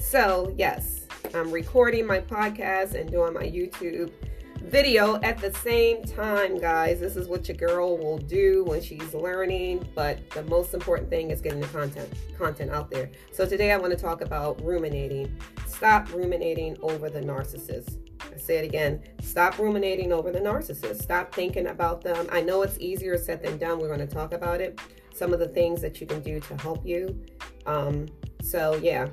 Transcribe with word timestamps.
So, 0.00 0.52
yes, 0.56 1.06
I'm 1.32 1.52
recording 1.52 2.04
my 2.04 2.18
podcast 2.18 2.94
and 2.94 3.08
doing 3.08 3.32
my 3.32 3.44
YouTube 3.44 4.10
video 4.56 5.20
at 5.22 5.38
the 5.38 5.52
same 5.52 6.02
time, 6.02 6.58
guys. 6.58 6.98
This 6.98 7.14
is 7.14 7.28
what 7.28 7.46
your 7.46 7.56
girl 7.56 7.96
will 7.96 8.18
do 8.18 8.64
when 8.64 8.82
she's 8.82 9.14
learning, 9.14 9.88
but 9.94 10.28
the 10.30 10.42
most 10.44 10.74
important 10.74 11.10
thing 11.10 11.30
is 11.30 11.40
getting 11.40 11.60
the 11.60 11.68
content 11.68 12.12
content 12.36 12.72
out 12.72 12.90
there. 12.90 13.08
So 13.32 13.46
today 13.46 13.70
I 13.70 13.76
want 13.76 13.92
to 13.92 13.96
talk 13.96 14.20
about 14.20 14.60
ruminating. 14.64 15.32
Stop 15.68 16.12
ruminating 16.12 16.76
over 16.82 17.08
the 17.08 17.20
narcissist. 17.20 17.98
I 18.34 18.36
say 18.36 18.58
it 18.58 18.64
again. 18.64 19.00
Stop 19.20 19.58
ruminating 19.58 20.12
over 20.12 20.32
the 20.32 20.40
narcissist. 20.40 21.02
Stop 21.02 21.32
thinking 21.32 21.68
about 21.68 22.02
them. 22.02 22.26
I 22.32 22.40
know 22.40 22.62
it's 22.62 22.78
easier 22.80 23.16
said 23.16 23.44
than 23.44 23.58
done. 23.58 23.78
We're 23.78 23.94
going 23.94 24.06
to 24.06 24.12
talk 24.12 24.32
about 24.32 24.60
it. 24.60 24.80
Some 25.14 25.32
of 25.32 25.38
the 25.38 25.48
things 25.48 25.80
that 25.82 26.00
you 26.00 26.06
can 26.08 26.20
do 26.20 26.40
to 26.40 26.56
help 26.56 26.84
you. 26.84 27.24
Um, 27.64 28.06
so 28.42 28.76
yeah, 28.76 29.08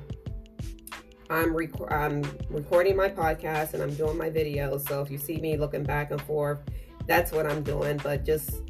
I'm, 1.28 1.54
rec- 1.54 1.92
I'm 1.92 2.22
recording 2.50 2.96
my 2.96 3.08
podcast 3.08 3.74
and 3.74 3.82
I'm 3.82 3.94
doing 3.94 4.16
my 4.16 4.30
videos. 4.30 4.86
So 4.88 5.02
if 5.02 5.10
you 5.10 5.18
see 5.18 5.38
me 5.38 5.56
looking 5.56 5.82
back 5.82 6.10
and 6.10 6.20
forth, 6.22 6.60
that's 7.06 7.32
what 7.32 7.46
I'm 7.46 7.62
doing. 7.62 7.98
But 8.02 8.24
just 8.24 8.62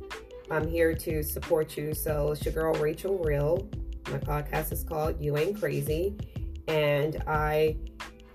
I'm 0.51 0.67
here 0.67 0.95
to 0.95 1.23
support 1.23 1.77
you. 1.77 1.95
So 1.95 2.33
it's 2.33 2.45
your 2.45 2.55
girl 2.55 2.75
Rachel 2.75 3.19
Real. 3.19 3.69
My 4.11 4.19
podcast 4.19 4.73
is 4.73 4.85
called 4.85 5.21
You 5.21 5.37
Ain't 5.37 5.59
Crazy, 5.59 6.17
and 6.69 7.23
I 7.27 7.77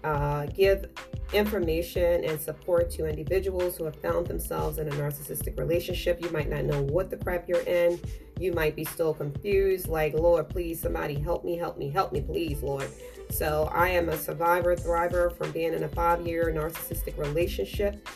uh, 0.04 0.48
give 0.48 0.90
information 1.34 2.26
and 2.26 2.40
support 2.40 2.92
to 2.92 3.06
individuals 3.06 3.78
who 3.78 3.86
have 3.86 3.96
found 3.96 4.28
themselves 4.28 4.80
in 4.80 4.88
a 4.88 4.92
narcissistic 4.92 5.58
relationship. 5.58 6.22
You 6.22 6.30
might 6.32 6.50
not 6.50 6.66
know 6.66 6.82
what 6.82 7.10
the 7.10 7.18
crap 7.18 7.48
you're 7.48 7.62
in. 7.62 8.00
You 8.41 8.52
might 8.54 8.76
be 8.76 8.84
still 8.84 9.13
confused, 9.13 9.88
like, 9.88 10.16
Lord, 10.16 10.49
please, 10.49 10.82
somebody 10.82 11.13
help 11.13 11.45
me, 11.45 11.58
help 11.58 11.77
me, 11.77 11.91
help 11.91 12.12
me, 12.12 12.22
please, 12.22 12.63
Lord. 12.63 12.90
So 13.29 13.70
I 13.71 13.90
am 13.90 14.10
a 14.10 14.18
survivor, 14.18 14.76
thriver 14.76 15.38
from 15.38 15.52
being 15.52 15.76
in 15.76 15.84
a 15.84 15.88
five 15.88 16.26
year 16.26 16.51
narcissistic 16.51 17.20
relationship. 17.20 18.07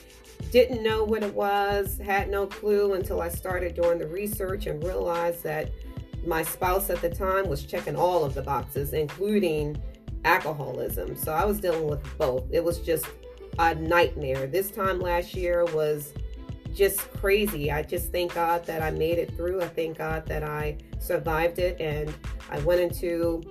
Didn't 0.51 0.81
know 0.81 1.03
what 1.03 1.21
it 1.21 1.31
was, 1.31 1.99
had 1.99 2.29
no 2.29 2.47
clue 2.47 2.93
until 2.95 3.21
I 3.21 3.29
started 3.29 3.75
doing 3.75 3.99
the 3.99 4.07
research 4.07 4.65
and 4.65 4.83
realized 4.83 5.43
that 5.43 5.71
my 6.25 6.41
spouse 6.41 6.89
at 6.89 7.01
the 7.01 7.09
time 7.09 7.47
was 7.47 7.63
checking 7.63 7.95
all 7.95 8.23
of 8.23 8.33
the 8.33 8.41
boxes, 8.41 8.93
including 8.93 9.79
alcoholism. 10.23 11.15
So 11.15 11.33
I 11.33 11.45
was 11.45 11.59
dealing 11.59 11.87
with 11.87 12.01
both. 12.17 12.45
It 12.51 12.63
was 12.63 12.79
just 12.79 13.05
a 13.59 13.75
nightmare. 13.75 14.47
This 14.47 14.71
time 14.71 14.99
last 14.99 15.35
year 15.35 15.65
was 15.65 16.13
just 16.75 16.99
crazy. 17.13 17.71
I 17.71 17.81
just 17.81 18.11
thank 18.11 18.33
God 18.33 18.65
that 18.65 18.81
I 18.81 18.91
made 18.91 19.17
it 19.17 19.35
through. 19.35 19.61
I 19.61 19.67
thank 19.67 19.97
God 19.97 20.25
that 20.27 20.43
I 20.43 20.77
survived 20.99 21.59
it 21.59 21.79
and 21.79 22.13
I 22.51 22.59
went 22.59 22.81
into 22.81 23.41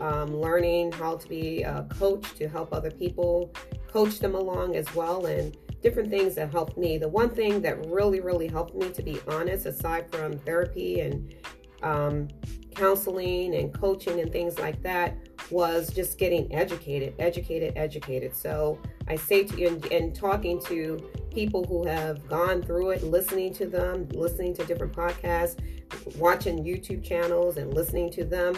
um, 0.00 0.34
learning 0.34 0.92
how 0.92 1.16
to 1.16 1.28
be 1.28 1.62
a 1.62 1.86
coach 1.90 2.32
to 2.36 2.48
help 2.48 2.72
other 2.72 2.90
people, 2.90 3.52
coach 3.86 4.18
them 4.18 4.34
along 4.34 4.76
as 4.76 4.92
well, 4.94 5.26
and 5.26 5.56
different 5.82 6.10
things 6.10 6.34
that 6.36 6.50
helped 6.50 6.78
me. 6.78 6.96
The 6.98 7.08
one 7.08 7.30
thing 7.30 7.60
that 7.62 7.86
really, 7.86 8.20
really 8.20 8.48
helped 8.48 8.74
me, 8.74 8.90
to 8.90 9.02
be 9.02 9.20
honest, 9.28 9.66
aside 9.66 10.10
from 10.10 10.38
therapy 10.38 11.00
and 11.00 11.34
um, 11.82 12.28
counseling 12.74 13.54
and 13.56 13.72
coaching 13.72 14.20
and 14.20 14.32
things 14.32 14.58
like 14.58 14.82
that, 14.82 15.16
was 15.50 15.92
just 15.92 16.18
getting 16.18 16.52
educated, 16.54 17.14
educated, 17.18 17.72
educated. 17.76 18.34
So 18.34 18.78
I 19.08 19.16
say 19.16 19.44
to 19.44 19.58
you, 19.58 19.68
and, 19.68 19.84
and 19.86 20.14
talking 20.14 20.62
to 20.66 21.10
people 21.32 21.64
who 21.64 21.86
have 21.86 22.26
gone 22.28 22.62
through 22.62 22.90
it, 22.90 23.02
listening 23.02 23.52
to 23.54 23.66
them, 23.66 24.08
listening 24.10 24.54
to 24.54 24.64
different 24.64 24.92
podcasts, 24.92 25.56
watching 26.16 26.64
YouTube 26.64 27.02
channels, 27.04 27.56
and 27.56 27.74
listening 27.74 28.10
to 28.12 28.24
them 28.24 28.54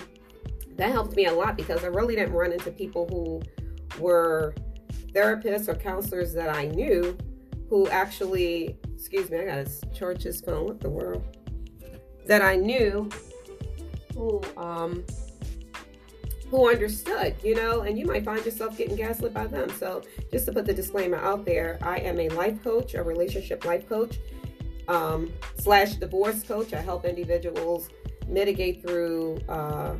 that 0.77 0.91
helped 0.91 1.17
me 1.17 1.27
a 1.27 1.33
lot 1.33 1.57
because 1.57 1.85
I 1.85 1.89
really 1.89 2.17
didn't 2.17 2.33
run 2.33 2.53
into 2.53 2.71
people 2.71 3.07
who 3.09 3.43
were 4.01 4.55
therapists 5.13 5.69
or 5.69 5.75
counselors 5.75 6.33
that 6.33 6.55
I 6.55 6.67
knew 6.67 7.17
who 7.69 7.89
actually, 7.89 8.77
excuse 8.95 9.31
me, 9.31 9.39
I 9.39 9.45
gotta 9.45 9.71
charge 9.95 10.25
this 10.25 10.41
phone. 10.41 10.67
What 10.67 10.81
the 10.81 10.91
world? 10.91 11.37
That 12.27 12.43
I 12.43 12.57
knew 12.57 13.09
who 14.15 14.41
um 14.57 15.05
who 16.51 16.69
understood, 16.69 17.35
you 17.43 17.55
know, 17.55 17.81
and 17.81 17.99
you 17.99 18.05
might 18.05 18.27
find 18.27 18.45
yourself 18.45 18.77
getting 18.77 18.95
gaslit 18.95 19.33
by 19.33 19.47
them. 19.47 19.71
So 19.71 20.03
just 20.31 20.45
to 20.47 20.53
put 20.53 20.67
the 20.67 20.75
disclaimer 20.75 21.17
out 21.17 21.47
there, 21.47 21.79
I 21.81 21.97
am 21.97 22.21
a 22.21 22.29
life 22.29 22.63
coach, 22.63 22.93
a 22.93 23.03
relationship 23.03 23.65
life 23.65 23.89
coach, 23.89 24.19
um, 24.87 25.33
slash 25.59 25.95
divorce 25.95 26.43
coach. 26.43 26.75
I 26.75 26.83
help 26.83 27.07
individuals 27.07 27.89
mitigate 28.29 28.83
through 28.83 29.39
uh, 29.49 29.95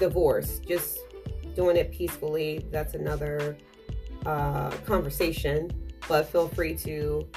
divorce, 0.00 0.58
just 0.58 0.98
doing 1.54 1.76
it 1.76 1.92
peacefully. 1.92 2.66
That's 2.72 2.94
another 2.94 3.56
uh, 4.26 4.70
conversation. 4.84 5.70
But 6.08 6.26
feel 6.26 6.48
free 6.48 6.74
to 6.78 7.28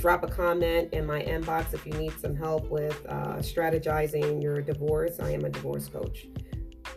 drop 0.00 0.24
a 0.24 0.26
comment 0.26 0.92
in 0.92 1.06
my 1.06 1.20
inbox 1.22 1.74
if 1.74 1.86
you 1.86 1.92
need 1.92 2.18
some 2.18 2.34
help 2.34 2.70
with 2.70 3.04
uh, 3.08 3.36
strategizing 3.36 4.42
your 4.42 4.62
divorce. 4.62 5.20
I 5.20 5.32
am 5.32 5.44
a 5.44 5.50
divorce 5.50 5.88
coach. 5.88 6.26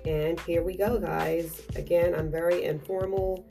And 0.06 0.40
here 0.42 0.64
we 0.64 0.78
go, 0.78 0.98
guys. 1.00 1.62
Again, 1.76 2.16
I'm 2.16 2.32
very 2.32 2.64
informal. 2.64 3.46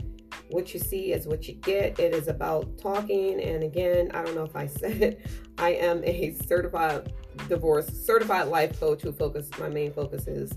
What 0.48 0.72
you 0.72 0.80
see 0.80 1.12
is 1.12 1.26
what 1.26 1.46
you 1.48 1.54
get. 1.54 2.00
It 2.00 2.14
is 2.14 2.28
about 2.28 2.78
talking. 2.78 3.42
And 3.42 3.62
again, 3.62 4.10
I 4.14 4.22
don't 4.22 4.34
know 4.34 4.44
if 4.44 4.56
I 4.56 4.66
said 4.80 5.02
it, 5.02 5.26
I 5.58 5.70
am 5.70 6.02
a 6.04 6.34
certified 6.46 7.12
divorce, 7.48 7.88
certified 7.88 8.48
life 8.48 8.80
coach 8.80 9.02
who 9.02 9.12
focus, 9.12 9.50
my 9.58 9.68
main 9.68 9.92
focus 9.92 10.26
is 10.26 10.52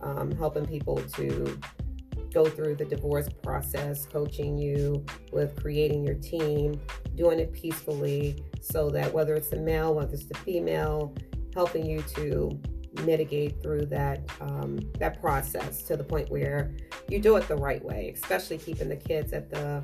um, 0.00 0.32
helping 0.32 0.66
people 0.66 0.96
to 0.96 1.58
go 2.32 2.44
through 2.44 2.76
the 2.76 2.84
divorce 2.84 3.28
process, 3.42 4.06
coaching 4.06 4.56
you 4.56 5.04
with 5.32 5.60
creating 5.60 6.04
your 6.04 6.14
team, 6.14 6.80
doing 7.14 7.38
it 7.38 7.52
peacefully 7.52 8.42
so 8.60 8.90
that 8.90 9.12
whether 9.12 9.34
it's 9.34 9.48
the 9.48 9.56
male, 9.56 9.94
whether 9.94 10.14
it's 10.14 10.26
the 10.26 10.38
female, 10.38 11.14
helping 11.54 11.84
you 11.84 12.02
to 12.14 12.58
mitigate 13.04 13.62
through 13.62 13.86
that 13.86 14.20
um, 14.40 14.78
that 14.98 15.20
process 15.20 15.82
to 15.82 15.96
the 15.96 16.04
point 16.04 16.30
where 16.30 16.74
you 17.08 17.18
do 17.18 17.36
it 17.36 17.46
the 17.48 17.56
right 17.56 17.84
way, 17.84 18.12
especially 18.14 18.58
keeping 18.58 18.88
the 18.88 18.96
kids 18.96 19.32
at 19.32 19.50
the 19.50 19.82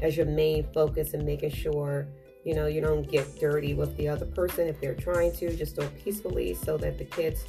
as 0.00 0.16
your 0.16 0.26
main 0.26 0.64
focus 0.72 1.14
and 1.14 1.24
making 1.24 1.50
sure 1.50 2.06
you 2.44 2.54
know 2.54 2.66
you 2.66 2.80
don't 2.80 3.08
get 3.10 3.38
dirty 3.40 3.74
with 3.74 3.96
the 3.96 4.08
other 4.08 4.26
person 4.26 4.68
if 4.68 4.80
they're 4.80 4.94
trying 4.94 5.32
to. 5.32 5.54
Just 5.56 5.76
do 5.76 5.82
it 5.82 6.04
peacefully 6.04 6.54
so 6.54 6.76
that 6.78 6.98
the 6.98 7.04
kids 7.04 7.44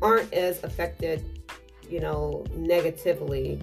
aren't 0.00 0.32
as 0.32 0.62
affected, 0.64 1.40
you 1.88 2.00
know, 2.00 2.44
negatively 2.54 3.60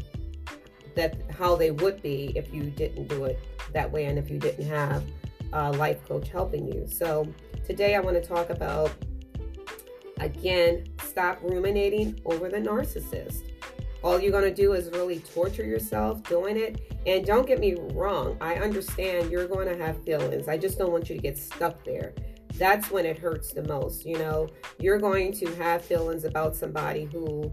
that 1.00 1.16
how 1.32 1.56
they 1.56 1.72
would 1.72 2.02
be 2.02 2.34
if 2.36 2.54
you 2.54 2.64
didn't 2.64 3.08
do 3.08 3.26
it 3.26 3.40
that 3.74 3.90
way 3.90 4.06
and 4.06 4.20
if 4.20 4.30
you 4.30 4.38
didn't 4.38 4.68
have 4.68 5.04
a 5.54 5.72
life 5.72 6.06
coach 6.08 6.30
helping 6.30 6.68
you. 6.68 6.86
So 6.88 7.28
today 7.66 7.96
I 7.96 8.00
want 8.00 8.22
to 8.22 8.28
talk 8.28 8.50
about 8.50 8.92
again, 10.20 10.86
stop 11.04 11.40
ruminating 11.42 12.20
over 12.26 12.50
the 12.50 12.58
narcissist. 12.58 13.44
All 14.04 14.20
you're 14.20 14.32
going 14.32 14.44
to 14.44 14.54
do 14.54 14.74
is 14.74 14.90
really 14.92 15.20
torture 15.20 15.66
yourself 15.66 16.22
doing 16.24 16.58
it. 16.58 16.98
And 17.06 17.26
don't 17.26 17.48
get 17.48 17.60
me 17.60 17.76
wrong, 17.94 18.38
I 18.42 18.56
understand 18.56 19.32
you're 19.32 19.48
going 19.48 19.68
to 19.70 19.82
have 19.84 20.04
feelings. 20.04 20.48
I 20.48 20.58
just 20.58 20.78
don't 20.78 20.92
want 20.92 21.10
you 21.10 21.16
to 21.16 21.22
get 21.22 21.38
stuck 21.38 21.84
there 21.86 22.14
that's 22.60 22.92
when 22.92 23.06
it 23.06 23.18
hurts 23.18 23.54
the 23.54 23.64
most. 23.64 24.06
You 24.06 24.20
know, 24.20 24.50
you're 24.80 25.00
going 25.00 25.32
to 25.34 25.56
have 25.56 25.84
feelings 25.84 26.26
about 26.26 26.56
somebody 26.56 27.06
who 27.06 27.52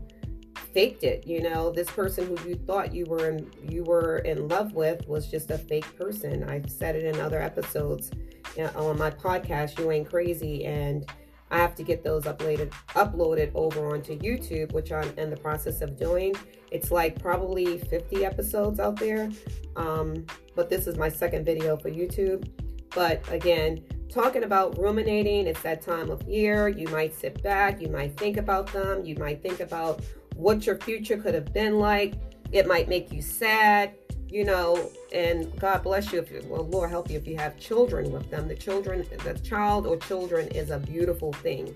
faked 0.77 1.05
it. 1.05 1.27
You 1.27 1.41
know, 1.41 1.71
this 1.71 1.91
person 1.91 2.27
who 2.27 2.51
you 2.51 2.55
thought 2.55 2.93
you 2.93 3.07
were 3.07 3.31
in, 3.31 3.51
you 3.67 3.83
were 3.83 4.19
in 4.19 4.47
love 4.47 4.75
with 4.75 5.09
was 5.09 5.27
just 5.27 5.51
a 5.51 5.57
fake 5.57 5.97
person. 5.97 6.45
I've 6.45 6.71
said 6.71 6.95
it 6.95 7.05
in 7.05 7.19
other 7.19 7.41
episodes 7.41 8.11
you 8.59 8.65
know, 8.65 8.91
on 8.91 8.99
my 8.99 9.11
podcast. 9.11 9.79
You 9.79 9.91
ain't 9.91 10.07
crazy, 10.07 10.67
and 10.67 11.11
I 11.51 11.57
have 11.57 11.75
to 11.77 11.83
get 11.83 12.05
those 12.05 12.25
uploaded 12.25 12.73
uploaded 12.91 13.53
over 13.55 13.95
onto 13.95 14.19
YouTube, 14.19 14.73
which 14.73 14.93
I'm 14.93 15.11
in 15.17 15.31
the 15.31 15.39
process 15.39 15.81
of 15.81 15.97
doing. 15.97 16.35
It's 16.71 16.91
like 16.91 17.19
probably 17.23 17.79
50 17.79 18.27
episodes 18.27 18.79
out 18.79 18.97
there, 18.97 19.31
um, 19.77 20.27
but 20.55 20.69
this 20.69 20.87
is 20.87 20.99
my 20.99 21.09
second 21.09 21.47
video 21.47 21.79
for 21.79 21.91
YouTube. 21.91 22.51
But 22.95 23.27
again, 23.33 23.83
talking 24.11 24.45
about 24.45 24.77
ruminating, 24.79 25.47
it's 25.47 25.63
that 25.63 25.81
time 25.81 26.11
of 26.11 26.23
year. 26.29 26.69
You 26.69 26.89
might 26.89 27.15
sit 27.15 27.43
back, 27.43 27.81
you 27.81 27.89
might 27.89 28.15
think 28.19 28.37
about 28.37 28.71
them, 28.75 29.07
you 29.07 29.15
might 29.15 29.43
think 29.43 29.61
about 29.61 30.03
what 30.37 30.67
your 30.67 30.79
future 30.79 31.17
could 31.17 31.35
have 31.35 31.53
been 31.53 31.79
like. 31.79 32.15
It 32.53 32.67
might 32.67 32.89
make 32.89 33.13
you 33.13 33.23
sad, 33.23 33.95
you 34.29 34.45
know, 34.45 34.91
and 35.13 35.59
God 35.59 35.83
bless 35.83 36.13
you 36.13 36.21
if 36.21 36.31
you, 36.31 36.43
well, 36.47 36.67
Lord 36.67 36.91
help 36.91 37.11
you 37.11 37.17
if 37.17 37.27
you 37.27 37.37
have 37.37 37.59
children 37.59 38.13
with 38.13 38.31
them. 38.31 38.47
The 38.49 38.55
children, 38.55 39.07
the 39.25 39.35
child 39.41 39.87
or 39.87 39.97
children 39.97 40.49
is 40.49 40.71
a 40.71 40.79
beautiful 40.79 41.33
thing. 41.33 41.75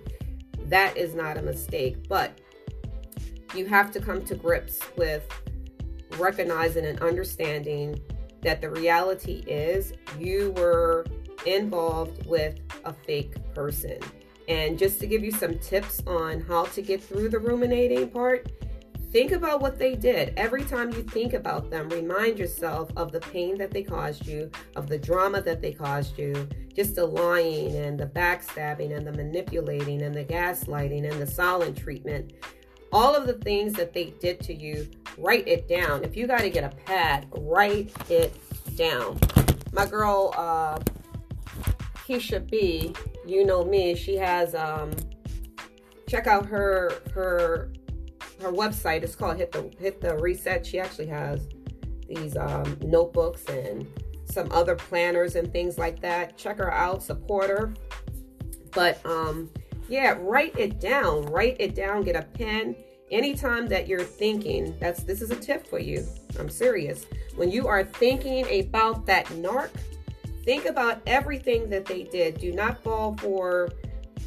That 0.67 0.97
is 0.97 1.15
not 1.15 1.37
a 1.37 1.43
mistake, 1.43 2.09
but 2.09 2.39
you 3.55 3.67
have 3.67 3.91
to 3.93 4.01
come 4.01 4.25
to 4.27 4.35
grips 4.35 4.79
with 4.97 5.27
recognizing 6.19 6.87
and 6.87 7.01
understanding 7.01 8.01
that 8.43 8.61
the 8.61 8.71
reality 8.71 9.43
is 9.47 9.93
you 10.19 10.53
were 10.53 11.05
involved 11.47 12.27
with 12.27 12.59
a 12.85 12.93
fake 12.93 13.35
person. 13.55 13.99
And 14.51 14.77
just 14.77 14.99
to 15.01 15.07
give 15.07 15.23
you 15.23 15.31
some 15.31 15.59
tips 15.61 16.03
on 16.07 16.41
how 16.41 16.65
to 16.65 16.83
get 16.83 17.03
through 17.03 17.29
the 17.29 17.39
ruminating 17.39 18.11
part, 18.11 18.51
Think 19.11 19.33
about 19.33 19.61
what 19.61 19.77
they 19.77 19.97
did. 19.97 20.35
Every 20.37 20.63
time 20.63 20.93
you 20.93 21.03
think 21.03 21.33
about 21.33 21.69
them, 21.69 21.89
remind 21.89 22.39
yourself 22.39 22.93
of 22.95 23.11
the 23.11 23.19
pain 23.19 23.59
that 23.59 23.73
they 23.73 23.83
caused 23.83 24.25
you, 24.25 24.53
of 24.77 24.87
the 24.87 24.99
drama 24.99 25.43
that 25.43 25.61
they 25.61 25.73
caused 25.73 26.17
you, 26.17 26.49
just 26.77 26.95
the 26.95 27.05
lying 27.05 27.75
and 27.75 27.99
the 27.99 28.07
backstabbing 28.07 28.97
and 28.97 29.05
the 29.05 29.11
manipulating 29.11 30.03
and 30.03 30.15
the 30.15 30.25
gaslighting 30.25 31.11
and 31.11 31.21
the 31.21 31.27
silent 31.27 31.77
treatment. 31.77 32.35
All 32.93 33.17
of 33.17 33.27
the 33.27 33.35
things 33.35 33.73
that 33.73 33.93
they 33.93 34.15
did 34.21 34.39
to 34.43 34.55
you, 34.55 34.89
write 35.19 35.49
it 35.49 35.67
down. 35.67 36.05
If 36.05 36.17
you 36.17 36.29
got 36.29 36.43
to 36.43 36.51
get 36.51 36.63
a 36.63 36.77
pad, 36.77 37.27
write 37.33 37.93
it 38.09 38.33
down. 38.77 39.19
My 39.73 39.87
girl, 39.87 40.33
uh, 40.37 40.79
Keisha 42.07 42.49
B, 42.49 42.95
you 43.27 43.45
know 43.45 43.65
me, 43.65 43.95
she 43.95 44.17
has, 44.17 44.55
um, 44.55 44.91
check 46.09 46.27
out 46.27 46.47
her, 46.47 46.93
her 47.15 47.71
her 48.41 48.53
website 48.53 49.03
It's 49.03 49.15
called 49.15 49.37
Hit 49.37 49.53
the 49.53 49.71
Hit 49.79 50.01
the 50.01 50.17
Reset. 50.17 50.67
She 50.67 50.79
actually 50.81 51.07
has 51.09 51.47
these 52.09 52.37
um, 52.37 52.77
notebooks 52.83 53.45
and 53.47 53.87
some 54.25 54.51
other 54.53 54.75
planners 54.75 55.37
and 55.37 55.53
things 55.53 55.79
like 55.79 56.01
that. 56.01 56.37
Check 56.37 56.59
her 56.59 56.73
out, 56.73 57.03
support 57.03 57.51
her. 57.51 57.75
But 58.73 59.05
um, 59.05 59.51
yeah, 59.89 60.17
write 60.19 60.59
it 60.59 60.81
down. 60.81 61.27
Write 61.27 61.57
it 61.59 61.75
down. 61.75 62.03
Get 62.03 62.17
a 62.17 62.23
pen. 62.23 62.77
Anytime 63.11 63.67
that 63.69 63.89
you're 63.89 64.05
thinking, 64.05 64.77
that's 64.79 65.03
this 65.03 65.21
is 65.21 65.31
a 65.31 65.37
tip 65.37 65.67
for 65.67 65.81
you. 65.81 66.07
I'm 66.39 66.49
serious. 66.49 67.07
When 67.37 67.51
you 67.51 67.67
are 67.67 67.85
thinking 67.85 68.61
about 68.61 69.05
that 69.07 69.27
narc, 69.27 69.71
think 70.45 70.67
about 70.67 71.01
everything 71.07 71.69
that 71.71 71.87
they 71.87 72.05
did. 72.05 72.39
Do 72.39 72.53
not 72.53 72.83
fall 72.83 73.17
for 73.19 73.71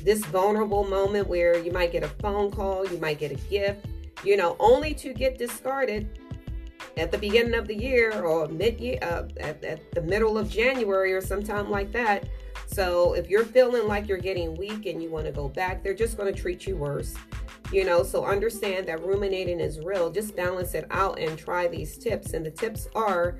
this 0.03 0.23
vulnerable 0.25 0.83
moment 0.83 1.27
where 1.27 1.57
you 1.57 1.71
might 1.71 1.91
get 1.91 2.03
a 2.03 2.09
phone 2.09 2.51
call, 2.51 2.87
you 2.87 2.97
might 2.97 3.19
get 3.19 3.31
a 3.31 3.49
gift, 3.49 3.85
you 4.23 4.37
know, 4.37 4.55
only 4.59 4.93
to 4.95 5.13
get 5.13 5.37
discarded 5.37 6.19
at 6.97 7.11
the 7.11 7.17
beginning 7.17 7.53
of 7.53 7.67
the 7.67 7.75
year 7.75 8.21
or 8.21 8.47
mid 8.47 8.79
year, 8.79 8.99
uh, 9.01 9.23
at, 9.39 9.63
at 9.63 9.91
the 9.91 10.01
middle 10.01 10.37
of 10.37 10.49
January 10.49 11.13
or 11.13 11.21
sometime 11.21 11.69
like 11.69 11.91
that. 11.91 12.27
So 12.67 13.13
if 13.13 13.29
you're 13.29 13.45
feeling 13.45 13.87
like 13.87 14.07
you're 14.07 14.17
getting 14.17 14.55
weak 14.55 14.85
and 14.85 15.01
you 15.01 15.09
want 15.09 15.25
to 15.25 15.31
go 15.31 15.47
back, 15.47 15.83
they're 15.83 15.93
just 15.93 16.17
going 16.17 16.33
to 16.33 16.39
treat 16.39 16.65
you 16.65 16.75
worse. 16.75 17.15
You 17.71 17.85
know, 17.85 18.03
so 18.03 18.25
understand 18.25 18.87
that 18.87 19.03
ruminating 19.03 19.59
is 19.59 19.79
real. 19.79 20.11
Just 20.11 20.35
balance 20.35 20.73
it 20.73 20.85
out 20.91 21.19
and 21.19 21.37
try 21.37 21.67
these 21.67 21.97
tips. 21.97 22.33
And 22.33 22.45
the 22.45 22.51
tips 22.51 22.87
are 22.93 23.37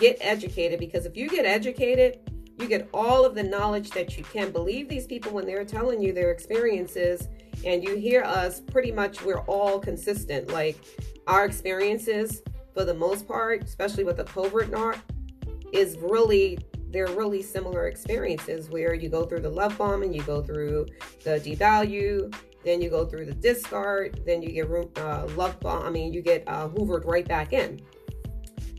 get 0.00 0.16
educated 0.20 0.80
because 0.80 1.06
if 1.06 1.16
you 1.16 1.28
get 1.28 1.46
educated, 1.46 2.18
you 2.58 2.66
get 2.66 2.88
all 2.92 3.24
of 3.24 3.34
the 3.34 3.42
knowledge 3.42 3.90
that 3.90 4.18
you 4.18 4.24
can. 4.24 4.50
Believe 4.50 4.88
these 4.88 5.06
people 5.06 5.32
when 5.32 5.46
they're 5.46 5.64
telling 5.64 6.02
you 6.02 6.12
their 6.12 6.30
experiences 6.30 7.28
and 7.64 7.84
you 7.84 7.96
hear 7.96 8.22
us 8.22 8.60
pretty 8.60 8.90
much 8.90 9.22
we're 9.22 9.40
all 9.40 9.78
consistent 9.78 10.48
like 10.50 10.78
our 11.26 11.44
experiences 11.44 12.42
for 12.72 12.84
the 12.84 12.94
most 12.94 13.28
part 13.28 13.62
especially 13.64 14.04
with 14.04 14.16
the 14.16 14.24
covert 14.24 14.70
narc 14.70 14.98
is 15.72 15.98
really 15.98 16.58
they're 16.88 17.08
really 17.08 17.42
similar 17.42 17.86
experiences 17.86 18.70
where 18.70 18.94
you 18.94 19.08
go 19.08 19.24
through 19.24 19.40
the 19.40 19.50
love 19.50 19.76
bomb 19.76 20.02
and 20.02 20.14
you 20.14 20.22
go 20.22 20.42
through 20.42 20.86
the 21.24 21.38
devalue 21.40 22.34
then 22.64 22.80
you 22.80 22.88
go 22.88 23.04
through 23.04 23.26
the 23.26 23.34
discard 23.34 24.20
then 24.24 24.40
you 24.40 24.50
get 24.50 24.98
uh, 24.98 25.26
love 25.36 25.58
bomb 25.60 25.82
i 25.84 25.90
mean 25.90 26.12
you 26.12 26.22
get 26.22 26.42
uh, 26.46 26.68
hoovered 26.68 27.04
right 27.04 27.28
back 27.28 27.52
in 27.52 27.78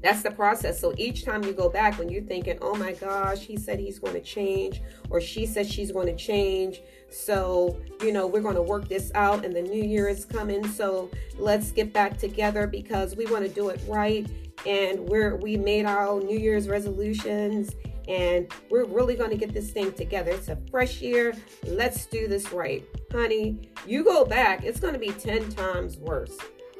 that's 0.01 0.23
the 0.23 0.31
process. 0.31 0.79
So 0.79 0.93
each 0.97 1.25
time 1.25 1.43
you 1.43 1.53
go 1.53 1.69
back, 1.69 1.97
when 1.99 2.09
you're 2.09 2.23
thinking, 2.23 2.57
oh 2.61 2.75
my 2.75 2.93
gosh, 2.93 3.39
he 3.39 3.57
said 3.57 3.79
he's 3.79 3.99
going 3.99 4.13
to 4.13 4.21
change, 4.21 4.81
or 5.09 5.21
she 5.21 5.45
said 5.45 5.67
she's 5.67 5.91
going 5.91 6.07
to 6.07 6.15
change. 6.15 6.81
So, 7.09 7.79
you 8.01 8.11
know, 8.11 8.25
we're 8.27 8.41
going 8.41 8.55
to 8.55 8.61
work 8.61 8.87
this 8.87 9.11
out, 9.15 9.45
and 9.45 9.55
the 9.55 9.61
new 9.61 9.83
year 9.83 10.07
is 10.07 10.25
coming. 10.25 10.67
So 10.67 11.09
let's 11.37 11.71
get 11.71 11.93
back 11.93 12.17
together 12.17 12.67
because 12.67 13.15
we 13.15 13.25
want 13.25 13.45
to 13.45 13.49
do 13.49 13.69
it 13.69 13.81
right. 13.87 14.27
And 14.65 14.99
we're 15.09 15.37
we 15.37 15.57
made 15.57 15.85
our 15.85 16.19
New 16.19 16.37
Year's 16.37 16.67
resolutions 16.67 17.71
and 18.07 18.51
we're 18.69 18.85
really 18.85 19.15
going 19.15 19.29
to 19.29 19.37
get 19.37 19.53
this 19.53 19.71
thing 19.71 19.91
together. 19.93 20.31
It's 20.31 20.49
a 20.49 20.57
fresh 20.69 21.01
year. 21.01 21.33
Let's 21.65 22.05
do 22.05 22.27
this 22.27 22.51
right. 22.51 22.83
Honey, 23.11 23.69
you 23.87 24.03
go 24.03 24.25
back, 24.25 24.63
it's 24.63 24.79
going 24.79 24.93
to 24.93 24.99
be 24.99 25.11
10 25.11 25.49
times 25.49 25.97
worse. 25.97 26.37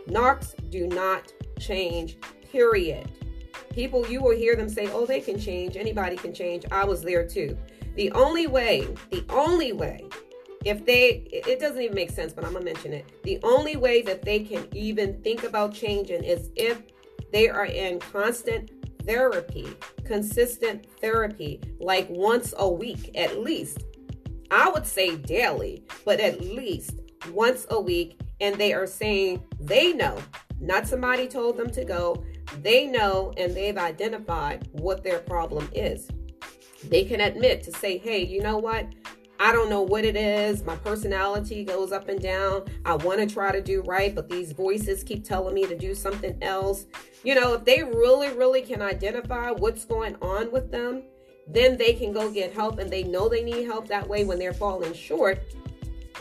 Narcs 0.08 0.54
do 0.70 0.88
not 0.88 1.32
change 1.60 2.18
period. 2.52 3.12
People, 3.72 4.06
you 4.08 4.22
will 4.22 4.36
hear 4.36 4.56
them 4.56 4.68
say, 4.68 4.90
oh, 4.92 5.06
they 5.06 5.22
can 5.22 5.40
change. 5.40 5.78
Anybody 5.78 6.18
can 6.18 6.34
change. 6.34 6.66
I 6.72 6.84
was 6.84 7.02
there 7.02 7.26
too. 7.26 7.58
The 7.96 8.12
only 8.12 8.48
way, 8.48 8.88
the 9.12 9.24
only 9.30 9.72
way, 9.72 10.08
if 10.66 10.86
they, 10.86 11.28
it 11.32 11.60
doesn't 11.60 11.82
even 11.82 11.96
make 11.96 12.12
sense, 12.12 12.34
but 12.34 12.46
I'm 12.46 12.54
going 12.54 12.66
to 12.66 12.72
mention 12.74 12.94
it. 12.94 13.24
The 13.24 13.40
only 13.44 13.78
way 13.78 14.02
that 14.04 14.22
they 14.22 14.40
can 14.40 14.68
even 14.74 15.22
think 15.22 15.44
about 15.44 15.74
changing 15.74 16.24
is 16.24 16.50
if 16.56 16.82
they 17.32 17.50
are 17.50 17.66
in 17.66 18.00
constant 18.00 18.72
therapy, 19.06 19.68
consistent 20.04 20.86
therapy, 21.00 21.62
like 21.80 22.08
once 22.10 22.54
a 22.58 22.70
week 22.70 23.12
at 23.16 23.40
least. 23.40 23.86
I 24.52 24.70
would 24.70 24.86
say 24.86 25.16
daily, 25.16 25.84
but 26.06 26.20
at 26.20 26.42
least 26.42 27.00
once 27.32 27.66
a 27.70 27.80
week. 27.80 28.20
And 28.42 28.56
they 28.56 28.74
are 28.74 28.88
saying 28.88 29.44
they 29.60 29.94
know, 29.94 30.18
not 30.60 30.88
somebody 30.88 31.28
told 31.28 31.58
them 31.58 31.70
to 31.72 31.86
go, 31.86 32.24
they 32.62 32.86
know 32.86 33.34
and 33.38 33.56
they've 33.56 33.78
identified 33.78 34.68
what 34.74 35.04
their 35.04 35.20
problem 35.20 35.70
is. 35.74 36.10
They 36.90 37.04
can 37.04 37.22
admit 37.22 37.64
to 37.64 37.72
say, 37.72 37.98
hey, 37.98 38.26
you 38.26 38.42
know 38.42 38.58
what? 38.58 38.88
I 39.40 39.52
don't 39.52 39.70
know 39.70 39.82
what 39.82 40.06
it 40.06 40.16
is. 40.16 40.64
My 40.64 40.76
personality 40.76 41.64
goes 41.64 41.92
up 41.92 42.10
and 42.10 42.22
down. 42.22 42.66
I 42.86 42.96
want 42.96 43.20
to 43.20 43.26
try 43.26 43.52
to 43.52 43.62
do 43.62 43.82
right, 43.82 44.14
but 44.14 44.30
these 44.30 44.52
voices 44.52 45.04
keep 45.04 45.24
telling 45.24 45.56
me 45.56 45.66
to 45.66 45.76
do 45.76 45.96
something 45.96 46.38
else. 46.44 46.86
You 47.24 47.34
know, 47.34 47.54
if 47.54 47.66
they 47.66 47.82
really, 47.82 48.30
really 48.30 48.62
can 48.62 48.84
identify 48.84 49.50
what's 49.50 49.84
going 49.84 50.16
on 50.22 50.52
with 50.52 50.72
them, 50.72 51.04
then 51.48 51.76
they 51.76 51.94
can 51.94 52.14
go 52.14 52.32
get 52.32 52.54
help 52.54 52.78
and 52.78 52.92
they 52.92 53.04
know 53.04 53.28
they 53.28 53.44
need 53.44 53.66
help. 53.66 53.88
That 53.88 54.08
way, 54.08 54.26
when 54.26 54.38
they're 54.38 54.54
falling 54.54 54.94
short, 54.94 55.40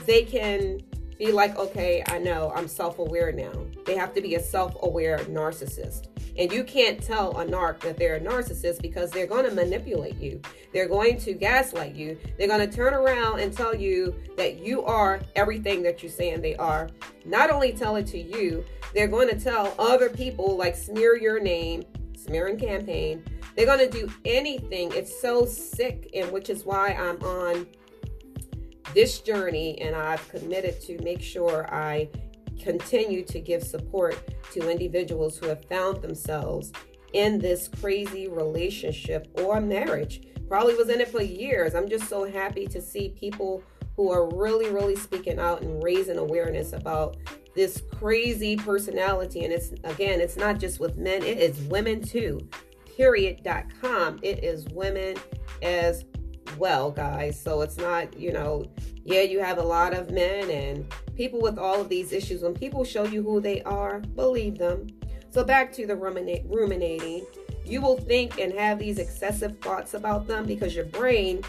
they 0.06 0.22
can 0.24 0.80
be 1.18 1.30
like, 1.30 1.58
okay, 1.58 2.02
I 2.08 2.18
know 2.18 2.50
I'm 2.54 2.68
self 2.68 2.98
aware 2.98 3.32
now. 3.32 3.52
They 3.84 3.96
have 3.96 4.14
to 4.14 4.22
be 4.22 4.36
a 4.36 4.42
self 4.42 4.74
aware 4.82 5.18
narcissist. 5.18 6.06
And 6.40 6.50
you 6.50 6.64
can't 6.64 7.02
tell 7.02 7.38
a 7.38 7.44
narc 7.44 7.80
that 7.80 7.98
they're 7.98 8.16
a 8.16 8.20
narcissist 8.20 8.80
because 8.80 9.10
they're 9.10 9.26
going 9.26 9.44
to 9.44 9.50
manipulate 9.50 10.16
you. 10.16 10.40
They're 10.72 10.88
going 10.88 11.18
to 11.18 11.34
gaslight 11.34 11.94
you. 11.94 12.18
They're 12.38 12.48
going 12.48 12.66
to 12.66 12.74
turn 12.74 12.94
around 12.94 13.40
and 13.40 13.52
tell 13.52 13.76
you 13.76 14.14
that 14.38 14.58
you 14.58 14.82
are 14.82 15.20
everything 15.36 15.82
that 15.82 16.02
you're 16.02 16.10
saying 16.10 16.40
they 16.40 16.56
are. 16.56 16.88
Not 17.26 17.50
only 17.50 17.72
tell 17.72 17.96
it 17.96 18.06
to 18.06 18.18
you, 18.18 18.64
they're 18.94 19.06
going 19.06 19.28
to 19.28 19.38
tell 19.38 19.74
other 19.78 20.08
people, 20.08 20.56
like 20.56 20.76
smear 20.76 21.14
your 21.14 21.40
name, 21.40 21.82
smearing 22.16 22.58
campaign. 22.58 23.22
They're 23.54 23.66
going 23.66 23.90
to 23.90 23.90
do 23.90 24.10
anything. 24.24 24.92
It's 24.94 25.20
so 25.20 25.44
sick, 25.44 26.08
and 26.14 26.32
which 26.32 26.48
is 26.48 26.64
why 26.64 26.94
I'm 26.94 27.22
on 27.22 27.66
this 28.94 29.20
journey 29.20 29.78
and 29.82 29.94
I've 29.94 30.26
committed 30.30 30.80
to 30.82 30.98
make 31.02 31.20
sure 31.20 31.72
I 31.72 32.08
continue 32.62 33.24
to 33.24 33.40
give 33.40 33.62
support 33.62 34.16
to 34.52 34.70
individuals 34.70 35.38
who 35.38 35.48
have 35.48 35.64
found 35.64 36.02
themselves 36.02 36.72
in 37.12 37.38
this 37.38 37.68
crazy 37.80 38.28
relationship 38.28 39.26
or 39.42 39.60
marriage. 39.60 40.22
Probably 40.48 40.74
was 40.74 40.88
in 40.88 41.00
it 41.00 41.08
for 41.08 41.22
years. 41.22 41.74
I'm 41.74 41.88
just 41.88 42.08
so 42.08 42.24
happy 42.24 42.66
to 42.66 42.80
see 42.80 43.10
people 43.10 43.62
who 43.96 44.10
are 44.10 44.28
really, 44.34 44.70
really 44.70 44.96
speaking 44.96 45.38
out 45.38 45.62
and 45.62 45.82
raising 45.82 46.18
awareness 46.18 46.72
about 46.72 47.16
this 47.54 47.82
crazy 47.98 48.56
personality. 48.56 49.44
And 49.44 49.52
it's 49.52 49.72
again, 49.84 50.20
it's 50.20 50.36
not 50.36 50.58
just 50.58 50.80
with 50.80 50.96
men, 50.96 51.22
it 51.22 51.38
is 51.38 51.60
women 51.62 52.02
too. 52.02 52.40
Period.com. 52.96 54.18
It 54.22 54.44
is 54.44 54.66
women 54.68 55.16
as 55.62 56.04
well, 56.58 56.90
guys. 56.90 57.40
So 57.40 57.60
it's 57.62 57.76
not, 57.76 58.18
you 58.18 58.32
know, 58.32 58.70
yeah, 59.04 59.22
you 59.22 59.40
have 59.40 59.58
a 59.58 59.62
lot 59.62 59.94
of 59.94 60.10
men 60.10 60.50
and 60.50 60.84
people 61.16 61.40
with 61.40 61.58
all 61.58 61.80
of 61.80 61.88
these 61.88 62.12
issues. 62.12 62.42
When 62.42 62.54
people 62.54 62.84
show 62.84 63.04
you 63.04 63.22
who 63.22 63.40
they 63.40 63.62
are, 63.62 64.00
believe 64.00 64.58
them. 64.58 64.86
So 65.30 65.44
back 65.44 65.72
to 65.74 65.86
the 65.86 65.96
ruminating. 65.96 67.26
You 67.64 67.80
will 67.80 67.98
think 67.98 68.38
and 68.40 68.52
have 68.54 68.78
these 68.78 68.98
excessive 68.98 69.58
thoughts 69.60 69.94
about 69.94 70.26
them 70.26 70.44
because 70.44 70.74
your 70.74 70.86
brain 70.86 71.42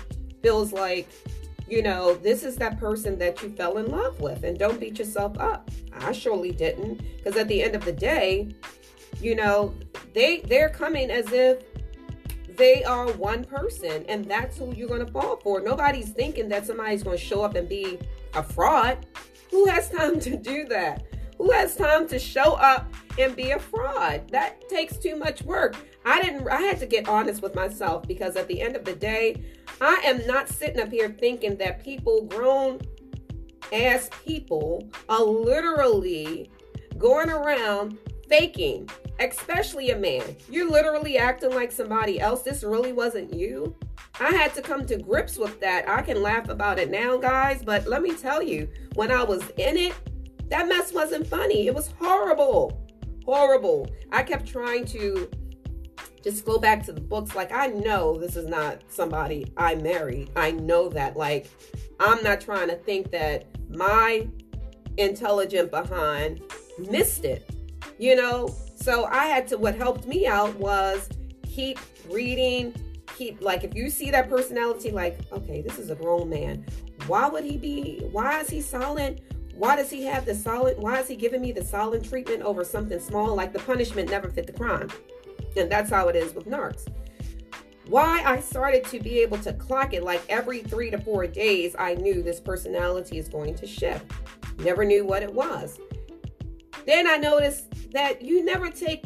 feels 0.44 0.72
like, 0.72 1.10
you 1.68 1.82
know, 1.82 2.16
this 2.16 2.44
is 2.44 2.58
that 2.58 2.80
person 2.80 3.18
that 3.20 3.42
you 3.42 3.50
fell 3.50 3.78
in 3.78 3.88
love 3.88 4.20
with. 4.20 4.44
And 4.44 4.58
don't 4.58 4.80
beat 4.80 5.00
yourself 5.00 5.40
up. 5.40 5.72
I 5.94 6.12
surely 6.12 6.52
didn't. 6.52 7.02
Because 7.18 7.38
at 7.38 7.48
the 7.48 7.64
end 7.64 7.76
of 7.76 7.86
the 7.86 7.92
day, 7.92 8.54
you 9.20 9.36
know, 9.36 9.74
they 10.14 10.42
they're 10.42 10.70
coming 10.70 11.10
as 11.10 11.32
if 11.32 11.64
they 12.62 12.84
are 12.84 13.12
one 13.14 13.44
person 13.44 14.06
and 14.08 14.24
that's 14.24 14.60
who 14.60 14.72
you're 14.76 14.88
going 14.88 15.04
to 15.04 15.12
fall 15.12 15.38
for. 15.38 15.62
Nobody's 15.62 16.12
thinking 16.12 16.48
that 16.50 16.68
somebody's 16.68 17.02
going 17.02 17.18
to 17.18 17.24
show 17.24 17.42
up 17.42 17.56
and 17.56 17.68
be 17.68 17.98
a 18.36 18.44
fraud. 18.44 19.08
Who 19.50 19.66
has 19.66 19.90
time 19.90 20.20
to 20.20 20.38
do 20.38 20.66
that? 20.66 21.04
Who 21.40 21.50
has 21.50 21.76
time 21.76 22.08
to 22.10 22.20
show 22.20 22.54
up 22.54 22.94
and 23.18 23.36
be 23.36 23.50
a 23.50 23.58
fraud? 23.58 24.30
That 24.30 24.70
takes 24.70 24.98
too 24.98 25.16
much 25.16 25.42
work. 25.42 25.76
I 26.06 26.22
didn't 26.22 26.48
I 26.50 26.62
had 26.62 26.78
to 26.82 26.86
get 26.86 27.10
honest 27.10 27.42
with 27.42 27.56
myself 27.56 28.08
because 28.08 28.36
at 28.36 28.48
the 28.48 28.62
end 28.62 28.76
of 28.76 28.86
the 28.86 28.94
day, 28.94 29.44
I 29.82 30.00
am 30.06 30.28
not 30.28 30.48
sitting 30.48 30.80
up 30.80 30.92
here 30.92 31.10
thinking 31.20 31.58
that 31.58 31.84
people 31.84 32.26
grown 32.26 32.80
ass 33.74 34.08
people 34.24 34.88
are 35.10 35.24
literally 35.24 36.52
going 37.00 37.32
around 37.32 37.98
faking, 38.32 38.90
especially 39.20 39.92
a 39.92 39.98
man. 39.98 40.38
You're 40.50 40.72
literally 40.72 41.18
acting 41.18 41.54
like 41.54 41.70
somebody 41.70 42.22
else. 42.22 42.44
This 42.44 42.64
really 42.64 42.94
wasn't 42.94 43.34
you. 43.34 43.76
I 44.22 44.32
had 44.32 44.54
to 44.56 44.62
come 44.62 44.86
to 44.86 44.98
grips 44.98 45.38
with 45.38 45.60
that. 45.60 45.90
I 45.90 46.02
can 46.02 46.22
laugh 46.22 46.48
about 46.48 46.80
it 46.80 46.90
now, 46.90 47.18
guys, 47.18 47.62
but 47.62 47.88
let 47.88 48.02
me 48.02 48.16
tell 48.16 48.42
you, 48.42 48.70
when 48.96 49.12
I 49.12 49.24
was 49.24 49.44
in 49.58 49.76
it, 49.76 49.94
that 50.50 50.70
mess 50.70 50.94
wasn't 50.94 51.28
funny. 51.28 51.68
It 51.68 51.76
was 51.76 51.90
horrible. 52.00 52.82
Horrible. 53.26 53.90
I 54.14 54.24
kept 54.24 54.48
trying 54.48 54.86
to 54.86 55.30
just 56.24 56.46
go 56.46 56.58
back 56.58 56.86
to 56.86 56.94
the 56.94 57.02
books. 57.02 57.36
Like, 57.36 57.52
I 57.52 57.68
know 57.68 58.18
this 58.18 58.38
is 58.38 58.48
not 58.48 58.82
somebody 58.88 59.52
I 59.58 59.76
married. 59.76 60.32
I 60.38 60.52
know 60.52 60.88
that. 60.90 61.18
Like, 61.18 61.50
I'm 62.00 62.24
not 62.24 62.40
trying 62.40 62.70
to 62.70 62.76
think 62.76 63.12
that 63.12 63.46
my 63.70 64.26
intelligent 64.96 65.70
behind 65.70 66.42
missed 66.80 67.26
it, 67.26 67.50
you 67.98 68.16
know? 68.16 68.54
So 68.76 69.06
I 69.06 69.26
had 69.26 69.48
to, 69.50 69.58
what 69.58 69.76
helped 69.76 70.08
me 70.08 70.28
out 70.28 70.56
was 70.56 71.10
keep 71.44 71.80
reading, 72.10 72.74
keep, 73.16 73.42
like, 73.42 73.64
if 73.64 73.76
you 73.76 73.90
see 73.90 74.10
that 74.12 74.30
personality, 74.30 74.92
like, 74.92 75.20
okay, 75.32 75.62
this 75.62 75.78
is 75.78 75.90
a 75.90 75.96
grown 75.96 76.30
man. 76.30 76.66
Why 77.08 77.28
would 77.28 77.44
he 77.44 77.58
be, 77.58 78.00
why 78.12 78.40
is 78.42 78.50
he 78.50 78.62
silent? 78.62 79.22
Why 79.54 79.76
does 79.76 79.92
he 79.92 80.04
have 80.06 80.26
the 80.26 80.34
solid, 80.34 80.80
why 80.80 81.00
is 81.00 81.08
he 81.08 81.16
giving 81.16 81.42
me 81.42 81.52
the 81.52 81.64
solid 81.64 82.04
treatment 82.04 82.42
over 82.42 82.64
something 82.64 83.00
small? 83.00 83.36
Like 83.36 83.54
the 83.54 83.60
punishment 83.60 84.10
never 84.10 84.30
fit 84.30 84.48
the 84.48 84.54
crime. 84.54 84.90
And 85.56 85.72
that's 85.72 85.90
how 85.90 86.08
it 86.08 86.16
is 86.16 86.34
with 86.34 86.46
narcs. 86.46 86.88
Why 87.88 88.24
I 88.26 88.40
started 88.40 88.86
to 88.86 89.00
be 89.00 89.20
able 89.20 89.38
to 89.40 89.54
clock 89.54 89.94
it 89.94 90.04
like 90.04 90.24
every 90.30 90.62
three 90.62 90.90
to 90.92 90.98
four 90.98 91.28
days, 91.28 91.76
I 91.78 91.96
knew 91.96 92.24
this 92.24 92.40
personality 92.40 93.18
is 93.18 93.28
going 93.28 93.54
to 93.56 93.68
shift. 93.68 94.06
Never 94.60 94.86
knew 94.86 95.06
what 95.06 95.24
it 95.24 95.34
was. 95.34 95.80
Then 96.86 97.08
I 97.08 97.18
noticed 97.18 97.92
that 97.92 98.22
you 98.22 98.44
never 98.44 98.70
take 98.70 99.06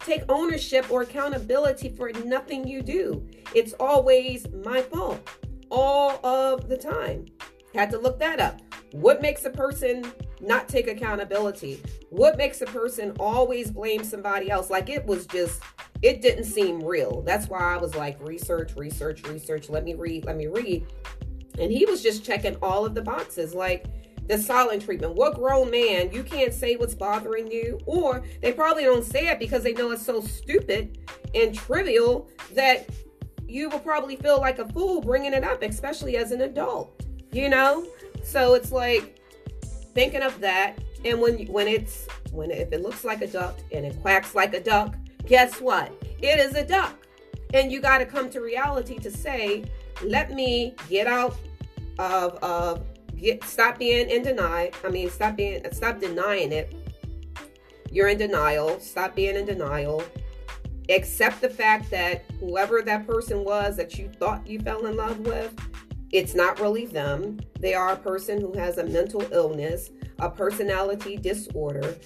take 0.00 0.22
ownership 0.28 0.90
or 0.90 1.02
accountability 1.02 1.90
for 1.90 2.12
nothing 2.24 2.66
you 2.66 2.82
do. 2.82 3.26
It's 3.54 3.74
always 3.80 4.46
my 4.64 4.82
fault 4.82 5.28
all 5.70 6.24
of 6.24 6.68
the 6.68 6.76
time. 6.76 7.26
Had 7.74 7.90
to 7.90 7.98
look 7.98 8.18
that 8.20 8.40
up. 8.40 8.60
What 8.92 9.20
makes 9.20 9.44
a 9.44 9.50
person 9.50 10.10
not 10.40 10.68
take 10.68 10.86
accountability? 10.86 11.82
What 12.10 12.38
makes 12.38 12.60
a 12.62 12.66
person 12.66 13.12
always 13.18 13.70
blame 13.70 14.04
somebody 14.04 14.50
else? 14.50 14.70
Like 14.70 14.88
it 14.88 15.04
was 15.04 15.26
just, 15.26 15.62
it 16.02 16.22
didn't 16.22 16.44
seem 16.44 16.82
real. 16.82 17.22
That's 17.22 17.48
why 17.48 17.60
I 17.60 17.76
was 17.76 17.94
like, 17.94 18.18
research, 18.20 18.76
research, 18.76 19.26
research. 19.26 19.68
Let 19.68 19.84
me 19.84 19.94
read, 19.94 20.24
let 20.24 20.36
me 20.36 20.46
read. 20.46 20.86
And 21.58 21.72
he 21.72 21.84
was 21.84 22.02
just 22.02 22.24
checking 22.24 22.56
all 22.62 22.86
of 22.86 22.94
the 22.94 23.02
boxes. 23.02 23.54
Like, 23.54 23.86
the 24.28 24.38
silent 24.38 24.82
treatment. 24.82 25.14
What 25.14 25.34
grown 25.34 25.70
man, 25.70 26.10
you 26.12 26.22
can't 26.22 26.52
say 26.52 26.76
what's 26.76 26.94
bothering 26.94 27.50
you, 27.50 27.78
or 27.86 28.24
they 28.42 28.52
probably 28.52 28.84
don't 28.84 29.04
say 29.04 29.28
it 29.28 29.38
because 29.38 29.62
they 29.62 29.72
know 29.72 29.90
it's 29.92 30.04
so 30.04 30.20
stupid 30.20 30.98
and 31.34 31.54
trivial 31.54 32.28
that 32.54 32.88
you 33.48 33.68
will 33.68 33.78
probably 33.78 34.16
feel 34.16 34.40
like 34.40 34.58
a 34.58 34.68
fool 34.68 35.00
bringing 35.00 35.32
it 35.32 35.44
up, 35.44 35.62
especially 35.62 36.16
as 36.16 36.32
an 36.32 36.40
adult, 36.42 37.02
you 37.30 37.48
know? 37.48 37.86
So 38.22 38.54
it's 38.54 38.72
like 38.72 39.20
thinking 39.94 40.22
of 40.22 40.40
that. 40.40 40.78
And 41.04 41.20
when 41.20 41.46
when 41.46 41.68
it's 41.68 42.08
when 42.32 42.50
if 42.50 42.72
it 42.72 42.82
looks 42.82 43.04
like 43.04 43.22
a 43.22 43.28
duck 43.28 43.58
and 43.70 43.86
it 43.86 44.00
quacks 44.02 44.34
like 44.34 44.54
a 44.54 44.60
duck, 44.60 44.96
guess 45.26 45.60
what? 45.60 45.92
It 46.20 46.40
is 46.40 46.54
a 46.54 46.64
duck. 46.64 46.94
And 47.54 47.70
you 47.70 47.80
got 47.80 47.98
to 47.98 48.06
come 48.06 48.28
to 48.30 48.40
reality 48.40 48.98
to 48.98 49.10
say, 49.10 49.64
let 50.02 50.32
me 50.32 50.74
get 50.88 51.06
out 51.06 51.36
of 51.98 52.34
of 52.42 52.84
get 53.16 53.44
stop 53.44 53.78
being 53.78 54.08
in 54.08 54.22
denial. 54.22 54.70
I 54.84 54.88
mean, 54.88 55.10
stop 55.10 55.36
being 55.36 55.64
stop 55.72 56.00
denying 56.00 56.52
it. 56.52 56.74
You're 57.90 58.08
in 58.08 58.18
denial. 58.18 58.78
Stop 58.80 59.14
being 59.14 59.36
in 59.36 59.46
denial. 59.46 60.02
Accept 60.88 61.40
the 61.40 61.50
fact 61.50 61.90
that 61.90 62.24
whoever 62.38 62.82
that 62.82 63.06
person 63.06 63.44
was 63.44 63.76
that 63.76 63.98
you 63.98 64.08
thought 64.08 64.46
you 64.46 64.60
fell 64.60 64.86
in 64.86 64.96
love 64.96 65.18
with 65.20 65.54
it's 66.12 66.34
not 66.34 66.60
really 66.60 66.86
them. 66.86 67.40
They 67.60 67.74
are 67.74 67.92
a 67.92 67.96
person 67.96 68.40
who 68.40 68.52
has 68.56 68.78
a 68.78 68.84
mental 68.84 69.22
illness, 69.32 69.90
a 70.18 70.30
personality 70.30 71.16
disorder. 71.16 71.96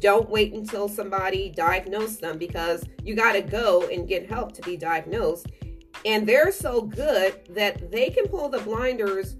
Don't 0.00 0.28
wait 0.30 0.54
until 0.54 0.88
somebody 0.88 1.50
diagnoses 1.50 2.18
them 2.18 2.38
because 2.38 2.84
you 3.04 3.14
got 3.14 3.32
to 3.32 3.42
go 3.42 3.88
and 3.88 4.08
get 4.08 4.28
help 4.28 4.52
to 4.52 4.62
be 4.62 4.76
diagnosed. 4.76 5.46
And 6.06 6.26
they're 6.26 6.52
so 6.52 6.82
good 6.82 7.34
that 7.50 7.90
they 7.90 8.08
can 8.08 8.26
pull 8.28 8.48
the 8.48 8.60
blinders 8.60 9.36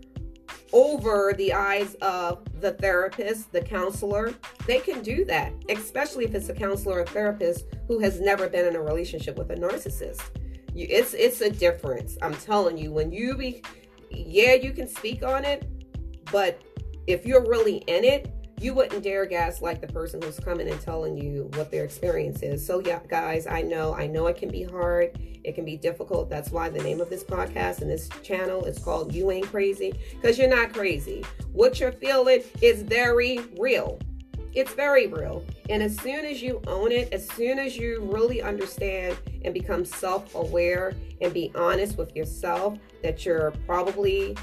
over 0.72 1.34
the 1.36 1.52
eyes 1.52 1.94
of 1.96 2.44
the 2.60 2.72
therapist, 2.72 3.52
the 3.52 3.60
counselor. 3.60 4.34
They 4.66 4.80
can 4.80 5.02
do 5.02 5.24
that, 5.26 5.52
especially 5.68 6.24
if 6.24 6.34
it's 6.34 6.48
a 6.48 6.54
counselor 6.54 7.00
or 7.00 7.06
therapist 7.06 7.66
who 7.88 7.98
has 8.00 8.20
never 8.20 8.48
been 8.48 8.66
in 8.66 8.76
a 8.76 8.80
relationship 8.80 9.36
with 9.36 9.50
a 9.50 9.56
narcissist. 9.56 10.22
it's 10.74 11.14
it's 11.14 11.40
a 11.40 11.50
difference. 11.50 12.16
I'm 12.22 12.34
telling 12.34 12.78
you, 12.78 12.92
when 12.92 13.12
you 13.12 13.36
be 13.36 13.62
yeah, 14.10 14.54
you 14.54 14.72
can 14.72 14.88
speak 14.88 15.22
on 15.22 15.44
it, 15.44 15.68
but 16.32 16.60
if 17.06 17.24
you're 17.24 17.44
really 17.44 17.78
in 17.86 18.04
it, 18.04 18.32
you 18.60 18.74
wouldn't 18.74 19.02
dare 19.02 19.24
gaslight 19.24 19.80
the 19.80 19.86
person 19.86 20.20
who's 20.20 20.38
coming 20.38 20.68
and 20.68 20.80
telling 20.82 21.16
you 21.16 21.50
what 21.54 21.70
their 21.70 21.82
experience 21.82 22.42
is. 22.42 22.64
So, 22.64 22.80
yeah, 22.80 23.00
guys, 23.08 23.46
I 23.46 23.62
know, 23.62 23.94
I 23.94 24.06
know 24.06 24.26
it 24.26 24.36
can 24.36 24.50
be 24.50 24.62
hard. 24.62 25.18
It 25.42 25.54
can 25.54 25.64
be 25.64 25.78
difficult. 25.78 26.28
That's 26.28 26.50
why 26.50 26.68
the 26.68 26.82
name 26.82 27.00
of 27.00 27.08
this 27.08 27.24
podcast 27.24 27.80
and 27.80 27.90
this 27.90 28.10
channel 28.22 28.66
is 28.66 28.78
called 28.78 29.14
You 29.14 29.30
Ain't 29.30 29.46
Crazy 29.46 29.94
because 30.14 30.38
you're 30.38 30.54
not 30.54 30.74
crazy. 30.74 31.24
What 31.52 31.80
you're 31.80 31.92
feeling 31.92 32.42
is 32.60 32.82
very 32.82 33.38
real. 33.58 33.98
It's 34.52 34.72
very 34.74 35.06
real. 35.06 35.44
And 35.70 35.82
as 35.82 35.96
soon 35.98 36.26
as 36.26 36.42
you 36.42 36.60
own 36.66 36.92
it, 36.92 37.12
as 37.12 37.26
soon 37.30 37.58
as 37.58 37.76
you 37.76 38.00
really 38.12 38.42
understand 38.42 39.16
and 39.44 39.54
become 39.54 39.84
self 39.84 40.34
aware 40.34 40.92
and 41.20 41.32
be 41.32 41.52
honest 41.54 41.96
with 41.96 42.14
yourself 42.14 42.76
that 43.02 43.24
you're 43.24 43.52
probably 43.66 44.36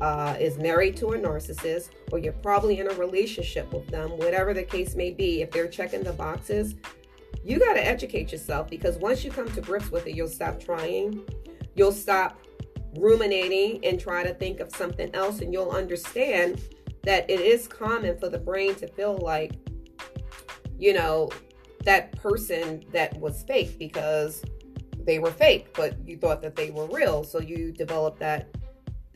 uh, 0.00 0.36
is 0.38 0.58
married 0.58 0.96
to 0.96 1.08
a 1.08 1.18
narcissist 1.18 1.90
or 2.12 2.18
you're 2.18 2.32
probably 2.34 2.78
in 2.78 2.90
a 2.90 2.94
relationship 2.94 3.72
with 3.72 3.86
them, 3.88 4.10
whatever 4.10 4.54
the 4.54 4.62
case 4.62 4.94
may 4.94 5.10
be, 5.10 5.42
if 5.42 5.50
they're 5.50 5.68
checking 5.68 6.02
the 6.02 6.12
boxes, 6.12 6.74
you 7.44 7.58
got 7.58 7.74
to 7.74 7.86
educate 7.86 8.32
yourself 8.32 8.68
because 8.68 8.96
once 8.98 9.24
you 9.24 9.30
come 9.30 9.50
to 9.52 9.60
grips 9.60 9.90
with 9.90 10.06
it, 10.06 10.14
you'll 10.14 10.28
stop 10.28 10.60
trying. 10.60 11.22
You'll 11.74 11.92
stop 11.92 12.38
ruminating 12.96 13.84
and 13.84 14.00
try 14.00 14.22
to 14.22 14.34
think 14.34 14.60
of 14.60 14.74
something 14.74 15.14
else, 15.14 15.40
and 15.40 15.52
you'll 15.52 15.70
understand 15.70 16.60
that 17.04 17.28
it 17.30 17.40
is 17.40 17.68
common 17.68 18.18
for 18.18 18.28
the 18.28 18.38
brain 18.38 18.74
to 18.76 18.88
feel 18.88 19.16
like, 19.18 19.52
you 20.78 20.92
know, 20.92 21.30
that 21.84 22.12
person 22.12 22.84
that 22.92 23.18
was 23.18 23.42
fake 23.44 23.78
because 23.78 24.42
they 25.04 25.18
were 25.18 25.30
fake, 25.30 25.72
but 25.74 25.96
you 26.06 26.16
thought 26.16 26.42
that 26.42 26.54
they 26.54 26.70
were 26.70 26.86
real. 26.86 27.24
So 27.24 27.40
you 27.40 27.72
develop 27.72 28.18
that 28.18 28.48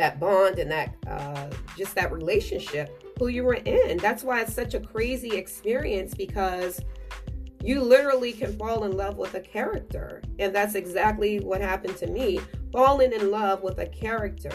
that 0.02 0.18
bond 0.18 0.59
and 0.59 0.68
that 0.68 0.97
uh, 1.06 1.49
just 1.78 1.94
that 1.94 2.11
relationship 2.11 3.14
who 3.18 3.28
you 3.28 3.44
were 3.44 3.54
in. 3.54 3.99
That's 3.99 4.25
why 4.25 4.40
it's 4.40 4.52
such 4.52 4.75
a 4.75 4.80
crazy 4.80 5.37
experience 5.37 6.12
because 6.12 6.80
you 7.62 7.80
literally 7.80 8.32
can 8.32 8.56
fall 8.59 8.82
in 8.82 8.97
love 8.97 9.16
with 9.16 9.35
a 9.35 9.40
character. 9.40 10.21
And 10.40 10.52
that's 10.52 10.75
exactly 10.75 11.38
what 11.38 11.61
happened 11.61 11.97
to 11.99 12.09
me 12.09 12.40
falling 12.73 13.12
in 13.12 13.30
love 13.30 13.62
with 13.62 13.78
a 13.78 13.87
character 13.87 14.52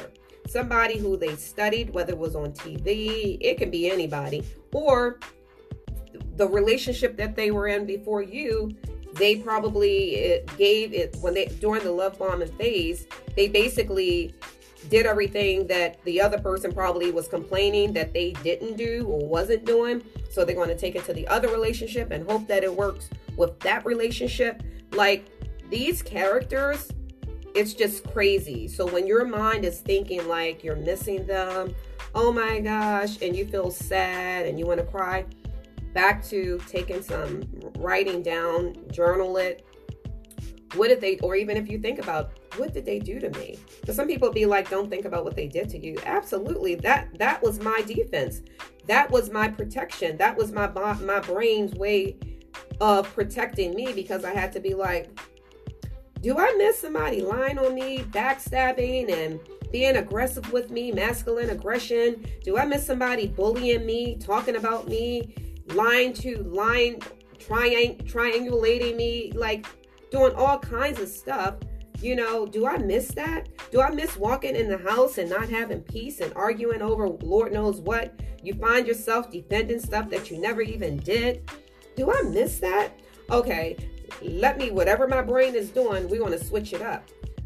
somebody 0.50 0.98
who 0.98 1.18
they 1.18 1.36
studied, 1.36 1.94
whether 1.94 2.14
it 2.14 2.18
was 2.18 2.34
on 2.34 2.52
TV, 2.52 3.38
it 3.42 3.58
can 3.58 3.70
be 3.70 3.90
anybody, 3.92 4.44
or 4.74 5.20
the 6.38 6.48
relationship 6.48 7.18
that 7.18 7.36
they 7.36 7.52
were 7.52 7.68
in 7.68 7.86
before 7.86 8.22
you, 8.22 8.72
they 9.16 9.36
probably 9.36 10.42
gave 10.58 10.94
it 10.94 11.18
when 11.22 11.34
they 11.34 11.48
during 11.60 11.84
the 11.84 11.92
love 11.92 12.18
bombing 12.18 12.52
phase, 12.54 13.08
they 13.36 13.48
basically 13.48 14.34
did 14.90 15.06
everything 15.06 15.68
that 15.68 16.04
the 16.06 16.22
other 16.22 16.40
person 16.40 16.72
probably 16.72 17.12
was 17.12 17.28
complaining 17.28 17.94
that 17.94 18.14
they 18.14 18.34
didn't 18.44 18.78
do 18.78 19.06
or 19.08 19.28
wasn't 19.28 19.66
doing. 19.66 20.04
So 20.30 20.46
they're 20.46 20.56
going 20.56 20.70
to 20.70 20.78
take 20.78 20.96
it 20.96 21.06
to 21.06 21.14
the 21.14 21.28
other 21.28 21.50
relationship 21.50 22.12
and 22.12 22.30
hope 22.30 22.48
that 22.48 22.64
it 22.64 22.74
works 22.74 23.10
with 23.36 23.60
that 23.60 23.86
relationship. 23.86 24.64
Like 24.92 25.26
these 25.70 26.02
characters 26.02 26.92
it's 27.58 27.74
just 27.74 28.04
crazy. 28.14 28.68
So 28.68 28.86
when 28.86 29.08
your 29.08 29.26
mind 29.26 29.66
is 29.66 29.80
thinking 29.80 30.28
like 30.28 30.64
you're 30.64 30.76
missing 30.76 31.26
them, 31.26 31.74
oh 32.14 32.32
my 32.32 32.60
gosh, 32.60 33.20
and 33.22 33.36
you 33.36 33.48
feel 33.48 33.72
sad 33.72 34.46
and 34.46 34.60
you 34.60 34.68
want 34.68 34.80
to 34.80 34.86
cry, 34.86 35.26
back 35.94 36.24
to 36.26 36.62
taking 36.68 37.02
some 37.02 37.42
writing 37.80 38.22
down, 38.22 38.76
journal 38.92 39.38
it. 39.38 39.66
What 40.76 40.90
did 40.90 41.02
they, 41.02 41.18
or 41.20 41.36
even 41.36 41.58
if 41.58 41.68
you 41.68 41.80
think 41.80 41.98
about 41.98 42.32
what 42.58 42.74
did 42.74 42.86
they 42.86 43.00
do 43.00 43.20
to 43.20 43.30
me? 43.32 43.58
Because 43.80 43.96
some 43.96 44.08
people 44.08 44.32
be 44.32 44.46
like, 44.46 44.70
don't 44.70 44.90
think 44.90 45.06
about 45.06 45.24
what 45.24 45.36
they 45.36 45.48
did 45.48 45.70
to 45.70 45.78
you. 45.78 45.98
Absolutely, 46.06 46.76
that 46.76 47.18
that 47.18 47.42
was 47.42 47.60
my 47.60 47.82
defense. 47.82 48.42
That 48.88 49.10
was 49.12 49.30
my 49.30 49.48
protection. 49.48 50.18
That 50.18 50.38
was 50.38 50.52
my 50.52 50.68
my 50.68 51.20
brain's 51.20 51.74
way 51.74 52.18
of 52.80 53.12
protecting 53.14 53.74
me 53.74 53.94
because 53.94 54.24
I 54.24 54.34
had 54.34 54.52
to 54.54 54.60
be 54.60 54.74
like, 54.74 55.10
do 56.22 56.38
I 56.38 56.54
miss 56.58 56.80
somebody 56.80 57.22
lying 57.22 57.58
on 57.58 57.76
me, 57.76 58.00
backstabbing, 58.00 59.12
and 59.12 59.40
being 59.72 59.98
aggressive 59.98 60.52
with 60.52 60.72
me, 60.72 60.92
masculine 60.92 61.50
aggression? 61.50 62.26
Do 62.44 62.58
I 62.58 62.66
miss 62.66 62.86
somebody 62.86 63.28
bullying 63.28 63.86
me, 63.86 64.18
talking 64.18 64.56
about 64.56 64.88
me, 64.88 65.36
lying 65.74 66.14
to 66.14 66.44
lying, 66.44 67.02
triang- 67.40 68.02
triangulating 68.10 68.96
me, 68.96 69.32
like 69.36 69.66
doing 70.12 70.34
all 70.36 70.60
kinds 70.60 71.00
of 71.00 71.08
stuff. 71.08 71.56
You 72.02 72.16
know, 72.16 72.46
do 72.46 72.68
I 72.68 72.78
miss 72.78 73.08
that? 73.10 73.50
Do 73.72 73.82
I 73.82 73.90
miss 73.90 74.16
walking 74.18 74.56
in 74.56 74.70
the 74.70 74.78
house 74.78 75.18
and 75.18 75.30
not 75.30 75.50
having 75.50 75.82
peace 75.82 76.22
and 76.22 76.32
arguing 76.36 76.82
over 76.82 77.10
Lord 77.10 77.52
knows 77.52 77.82
what? 77.82 78.20
You 78.44 78.54
find 78.54 78.86
yourself 78.86 79.32
defending 79.32 79.80
stuff 79.80 80.10
that 80.12 80.30
you 80.30 80.38
never 80.38 80.62
even 80.62 80.98
did. 80.98 81.50
Do 81.96 82.12
I 82.12 82.22
miss 82.22 82.60
that? 82.60 83.00
Okay, 83.32 83.78
let 84.22 84.58
me, 84.58 84.70
whatever 84.70 85.08
my 85.08 85.22
brain 85.22 85.56
is 85.56 85.70
doing, 85.70 86.08
we 86.08 86.20
want 86.20 86.38
to 86.38 86.44
switch 86.44 86.72
it 86.74 86.82
up. 86.82 87.04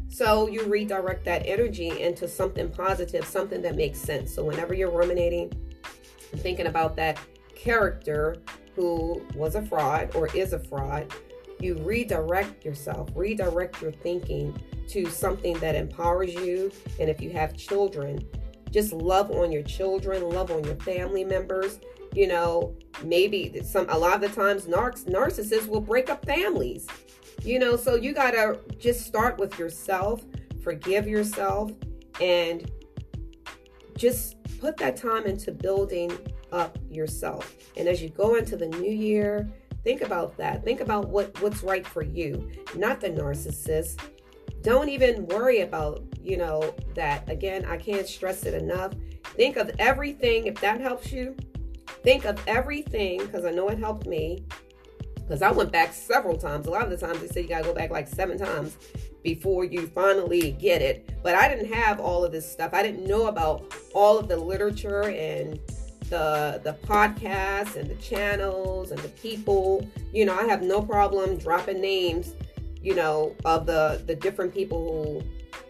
So 0.08 0.46
you 0.46 0.64
redirect 0.64 1.24
that 1.24 1.42
energy 1.46 2.02
into 2.02 2.28
something 2.28 2.70
positive, 2.70 3.24
something 3.24 3.62
that 3.62 3.76
makes 3.76 3.98
sense. 3.98 4.34
So 4.34 4.44
whenever 4.44 4.74
you're 4.74 4.90
ruminating, 4.90 5.50
thinking 6.36 6.66
about 6.66 6.94
that 6.96 7.18
character 7.54 8.36
who 8.76 9.22
was 9.34 9.54
a 9.54 9.62
fraud 9.62 10.14
or 10.14 10.28
is 10.36 10.52
a 10.52 10.58
fraud, 10.58 11.10
you 11.62 11.76
redirect 11.78 12.64
yourself, 12.64 13.08
redirect 13.14 13.80
your 13.80 13.92
thinking 13.92 14.56
to 14.88 15.06
something 15.06 15.58
that 15.60 15.74
empowers 15.74 16.34
you. 16.34 16.70
And 17.00 17.08
if 17.08 17.20
you 17.20 17.30
have 17.30 17.56
children, 17.56 18.26
just 18.70 18.92
love 18.92 19.30
on 19.30 19.52
your 19.52 19.62
children, 19.62 20.28
love 20.28 20.50
on 20.50 20.64
your 20.64 20.76
family 20.76 21.24
members. 21.24 21.78
You 22.14 22.26
know, 22.28 22.74
maybe 23.02 23.62
some 23.64 23.88
a 23.88 23.98
lot 23.98 24.14
of 24.14 24.20
the 24.20 24.28
times 24.28 24.66
narcissists 24.66 25.66
will 25.66 25.80
break 25.80 26.10
up 26.10 26.24
families 26.26 26.86
you 27.44 27.58
know, 27.58 27.76
so 27.76 27.96
you 27.96 28.12
got 28.12 28.32
to 28.32 28.60
just 28.78 29.04
start 29.04 29.38
with 29.38 29.58
yourself, 29.58 30.24
forgive 30.62 31.08
yourself, 31.08 31.72
and 32.20 32.70
just 33.96 34.36
put 34.60 34.76
that 34.76 34.96
time 34.96 35.26
into 35.26 35.50
building 35.50 36.16
up 36.52 36.78
yourself. 36.88 37.54
And 37.76 37.88
as 37.88 38.00
you 38.00 38.10
go 38.10 38.36
into 38.36 38.56
the 38.56 38.68
new 38.68 38.90
year, 38.90 39.50
think 39.84 40.02
about 40.02 40.36
that. 40.36 40.64
Think 40.64 40.80
about 40.80 41.08
what 41.08 41.40
what's 41.40 41.62
right 41.62 41.86
for 41.86 42.02
you, 42.02 42.50
not 42.76 43.00
the 43.00 43.10
narcissist. 43.10 44.00
Don't 44.62 44.88
even 44.88 45.26
worry 45.26 45.60
about, 45.60 46.04
you 46.22 46.36
know, 46.36 46.74
that. 46.94 47.28
Again, 47.28 47.64
I 47.64 47.76
can't 47.76 48.06
stress 48.06 48.44
it 48.44 48.54
enough. 48.54 48.92
Think 49.34 49.56
of 49.56 49.70
everything 49.78 50.46
if 50.46 50.60
that 50.60 50.80
helps 50.80 51.10
you. 51.10 51.34
Think 52.02 52.24
of 52.24 52.40
everything 52.46 53.18
because 53.18 53.44
I 53.44 53.50
know 53.50 53.68
it 53.68 53.78
helped 53.78 54.06
me 54.06 54.44
because 55.14 55.42
I 55.42 55.50
went 55.50 55.72
back 55.72 55.92
several 55.92 56.36
times. 56.36 56.66
A 56.66 56.70
lot 56.70 56.84
of 56.84 56.90
the 56.90 56.96
times 56.96 57.20
they 57.20 57.26
say 57.26 57.42
you 57.42 57.48
got 57.48 57.58
to 57.58 57.64
go 57.64 57.74
back 57.74 57.90
like 57.90 58.06
seven 58.06 58.38
times 58.38 58.76
before 59.22 59.64
you 59.64 59.86
finally 59.86 60.52
get 60.52 60.82
it. 60.82 61.10
But 61.22 61.34
I 61.34 61.48
didn't 61.48 61.72
have 61.72 62.00
all 62.00 62.24
of 62.24 62.32
this 62.32 62.50
stuff. 62.50 62.74
I 62.74 62.82
didn't 62.82 63.06
know 63.06 63.26
about 63.26 63.72
all 63.94 64.18
of 64.18 64.28
the 64.28 64.36
literature 64.36 65.08
and 65.10 65.58
the 66.12 66.60
the 66.62 66.74
podcasts 66.86 67.74
and 67.76 67.88
the 67.88 67.94
channels 67.96 68.90
and 68.90 69.00
the 69.00 69.08
people. 69.08 69.88
You 70.12 70.26
know, 70.26 70.38
I 70.38 70.44
have 70.44 70.62
no 70.62 70.82
problem 70.82 71.38
dropping 71.38 71.80
names, 71.80 72.34
you 72.82 72.94
know, 72.94 73.34
of 73.46 73.64
the 73.66 74.02
the 74.06 74.14
different 74.14 74.52
people 74.52 75.22
who 75.22 75.22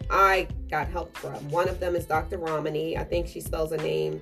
I 0.09 0.49
got 0.69 0.89
help 0.89 1.17
from. 1.17 1.49
One 1.49 1.69
of 1.69 1.79
them 1.79 1.95
is 1.95 2.05
Dr. 2.05 2.37
Ramani. 2.37 2.97
I 2.97 3.05
think 3.05 3.25
she 3.27 3.39
spells 3.39 3.71
a 3.71 3.77
name 3.77 4.21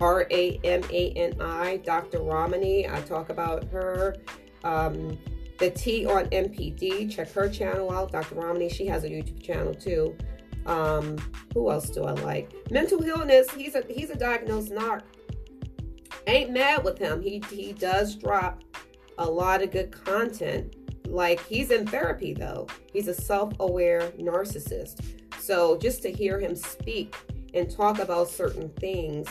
R 0.00 0.28
A 0.30 0.60
M 0.62 0.82
A 0.90 1.10
N 1.10 1.40
I, 1.40 1.78
Dr. 1.78 2.22
Ramani. 2.22 2.88
I 2.88 3.00
talk 3.00 3.28
about 3.30 3.64
her 3.64 4.14
um, 4.62 5.18
the 5.58 5.70
T 5.70 6.06
on 6.06 6.26
MPD. 6.26 7.10
Check 7.10 7.32
her 7.32 7.48
channel 7.48 7.90
out, 7.90 8.12
Dr. 8.12 8.36
Ramani. 8.36 8.68
She 8.68 8.86
has 8.86 9.02
a 9.02 9.08
YouTube 9.08 9.42
channel 9.42 9.74
too. 9.74 10.16
Um, 10.66 11.16
who 11.54 11.70
else 11.72 11.90
do 11.90 12.04
I 12.04 12.12
like? 12.12 12.52
Mental 12.70 13.02
illness. 13.02 13.50
He's 13.50 13.74
a 13.74 13.82
he's 13.88 14.10
a 14.10 14.16
diagnosed 14.16 14.70
narc. 14.70 15.02
Ain't 16.26 16.50
mad 16.50 16.84
with 16.84 16.98
him. 16.98 17.20
He 17.22 17.42
he 17.50 17.72
does 17.72 18.14
drop 18.16 18.62
a 19.18 19.28
lot 19.28 19.62
of 19.62 19.70
good 19.70 19.92
content. 19.92 20.76
Like 21.06 21.44
he's 21.46 21.70
in 21.70 21.86
therapy 21.86 22.34
though. 22.34 22.66
He's 22.92 23.08
a 23.08 23.14
self-aware 23.14 24.12
narcissist. 24.18 25.04
So 25.38 25.78
just 25.78 26.02
to 26.02 26.12
hear 26.12 26.40
him 26.40 26.56
speak 26.56 27.14
and 27.54 27.70
talk 27.70 28.00
about 28.00 28.28
certain 28.28 28.68
things, 28.80 29.28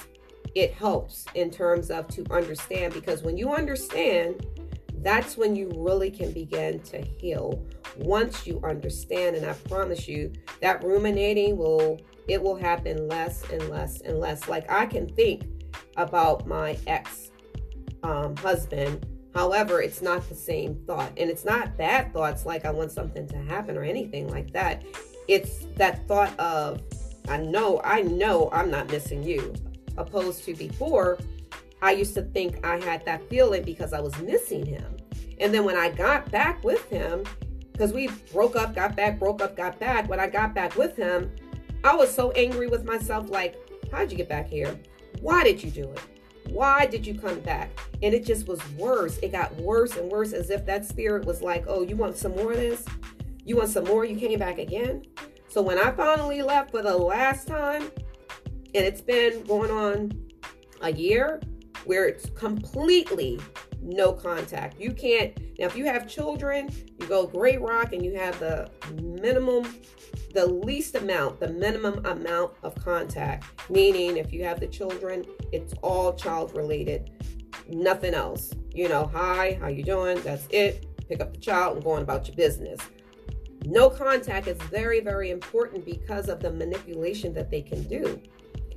it 0.56 0.74
helps 0.74 1.26
in 1.36 1.52
terms 1.52 1.92
of 1.92 2.08
to 2.08 2.26
understand 2.32 2.94
because 2.94 3.24
when 3.24 3.38
you 3.38 3.54
understand 3.54 4.46
that's 5.02 5.38
when 5.38 5.56
you 5.56 5.72
really 5.76 6.10
can 6.10 6.32
begin 6.32 6.80
to 6.80 7.00
heal 7.00 7.64
once 7.98 8.48
you 8.48 8.60
understand 8.64 9.36
and 9.36 9.46
i 9.46 9.54
promise 9.70 10.08
you 10.08 10.32
that 10.62 10.84
ruminating 10.84 11.58
will 11.58 12.00
it 12.28 12.42
will 12.42 12.56
happen 12.56 13.08
less 13.08 13.44
and 13.52 13.70
less 13.70 14.02
and 14.02 14.20
less 14.20 14.48
like 14.48 14.70
i 14.72 14.86
can 14.86 15.08
think 15.10 15.44
about 15.98 16.48
my 16.48 16.78
ex 16.88 17.32
um, 18.04 18.36
husband. 18.38 19.06
However 19.34 19.82
it's 19.82 20.02
not 20.02 20.28
the 20.30 20.36
same 20.36 20.76
thought. 20.88 21.12
And 21.18 21.30
it's 21.30 21.46
not 21.46 21.78
bad 21.78 22.14
thoughts 22.14 22.46
like 22.46 22.66
i 22.66 22.72
want 22.72 22.92
something 22.92 23.28
to 23.28 23.38
happen 23.38 23.78
or 23.78 23.84
anything 23.84 24.30
like 24.30 24.52
that. 24.54 24.84
It's 25.28 25.66
that 25.76 26.08
thought 26.08 26.38
of 26.40 26.82
i 27.28 27.38
know 27.38 27.82
i 27.84 28.02
know 28.02 28.50
i'm 28.52 28.70
not 28.70 28.90
missing 28.90 29.24
you. 29.24 29.54
Opposed 29.98 30.44
to 30.46 30.56
before 30.56 31.18
I 31.82 31.92
used 31.92 32.14
to 32.16 32.24
think 32.24 32.66
I 32.66 32.78
had 32.84 33.06
that 33.06 33.30
feeling 33.30 33.64
because 33.64 33.94
I 33.94 34.00
was 34.00 34.18
missing 34.20 34.66
him. 34.66 34.98
And 35.40 35.54
then 35.54 35.66
when 35.66 35.76
I 35.76 35.90
got 35.90 36.32
back 36.32 36.64
with 36.64 36.90
him, 36.90 37.24
because 37.72 37.92
we 37.94 38.08
broke 38.32 38.56
up, 38.56 38.74
got 38.74 38.96
back, 38.96 39.20
broke 39.20 39.42
up, 39.42 39.56
got 39.56 39.80
back, 39.80 40.10
when 40.10 40.20
I 40.20 40.28
got 40.28 40.56
back 40.56 40.76
with 40.78 40.96
him, 40.96 41.30
I 41.84 41.96
was 41.96 42.14
so 42.14 42.32
angry 42.32 42.68
with 42.68 42.86
myself 42.86 43.30
like, 43.30 43.56
how'd 43.92 44.10
you 44.10 44.18
get 44.18 44.30
back 44.30 44.48
here? 44.48 44.80
Why 45.22 45.44
did 45.44 45.64
you 45.64 45.72
do 45.72 45.84
it? 45.84 46.02
Why 46.50 46.86
did 46.86 47.06
you 47.06 47.18
come 47.18 47.40
back? 47.40 47.70
And 48.02 48.14
it 48.14 48.26
just 48.26 48.48
was 48.48 48.60
worse. 48.74 49.18
It 49.18 49.32
got 49.32 49.56
worse 49.56 49.98
and 49.98 50.12
worse 50.12 50.34
as 50.34 50.50
if 50.50 50.66
that 50.66 50.86
spirit 50.86 51.26
was 51.26 51.42
like, 51.42 51.66
oh, 51.68 51.82
you 51.82 51.96
want 51.96 52.18
some 52.18 52.36
more 52.36 52.52
of 52.52 52.58
this? 52.58 52.86
You 53.44 53.58
want 53.58 53.70
some 53.70 53.86
more? 53.86 54.06
You 54.06 54.16
came 54.16 54.40
back 54.40 54.58
again? 54.58 55.04
So 55.48 55.62
when 55.62 55.78
I 55.78 55.92
finally 55.92 56.42
left 56.42 56.72
for 56.72 56.82
the 56.82 56.96
last 56.96 57.48
time, 57.48 57.84
and 58.74 58.86
it's 58.86 59.02
been 59.02 59.44
going 59.44 59.72
on 59.72 60.12
a 60.82 60.92
year, 60.92 61.42
where 61.86 62.08
it's 62.08 62.30
completely 62.32 63.40
no 63.86 64.12
contact. 64.12 64.80
You 64.80 64.92
can't, 64.92 65.38
now, 65.60 65.68
if 65.68 65.76
you 65.78 65.86
have 65.86 66.08
children, 66.08 66.70
you 67.00 67.08
go 67.08 67.28
Grey 67.28 67.58
Rock 67.58 67.94
and 67.94 68.04
you 68.04 68.16
have 68.16 68.38
the 68.40 68.70
minimum, 69.02 69.76
the 70.34 70.46
least 70.46 70.96
amount, 70.96 71.40
the 71.40 71.50
minimum 71.50 72.06
amount 72.06 72.54
of 72.64 72.76
contact. 72.84 73.46
Meaning, 73.70 74.18
if 74.18 74.34
you 74.34 74.44
have 74.44 74.60
the 74.60 74.68
children, 74.68 75.24
it's 75.52 75.74
all 75.82 76.14
child 76.14 76.56
related, 76.56 77.12
nothing 77.70 78.14
else. 78.14 78.54
You 78.74 78.90
know, 78.90 79.10
hi, 79.14 79.58
how 79.62 79.68
you 79.68 79.84
doing? 79.84 80.20
That's 80.22 80.48
it. 80.50 81.08
Pick 81.08 81.22
up 81.22 81.34
the 81.34 81.40
child 81.40 81.76
and 81.76 81.86
go 81.86 81.92
on 81.92 82.02
about 82.02 82.28
your 82.28 82.36
business. 82.36 82.80
No 83.66 83.90
contact 83.90 84.48
is 84.48 84.58
very, 84.64 85.00
very 85.00 85.32
important 85.32 85.86
because 85.86 86.30
of 86.30 86.40
the 86.40 86.52
manipulation 86.52 87.34
that 87.34 87.50
they 87.50 87.62
can 87.62 87.84
do. 87.84 88.22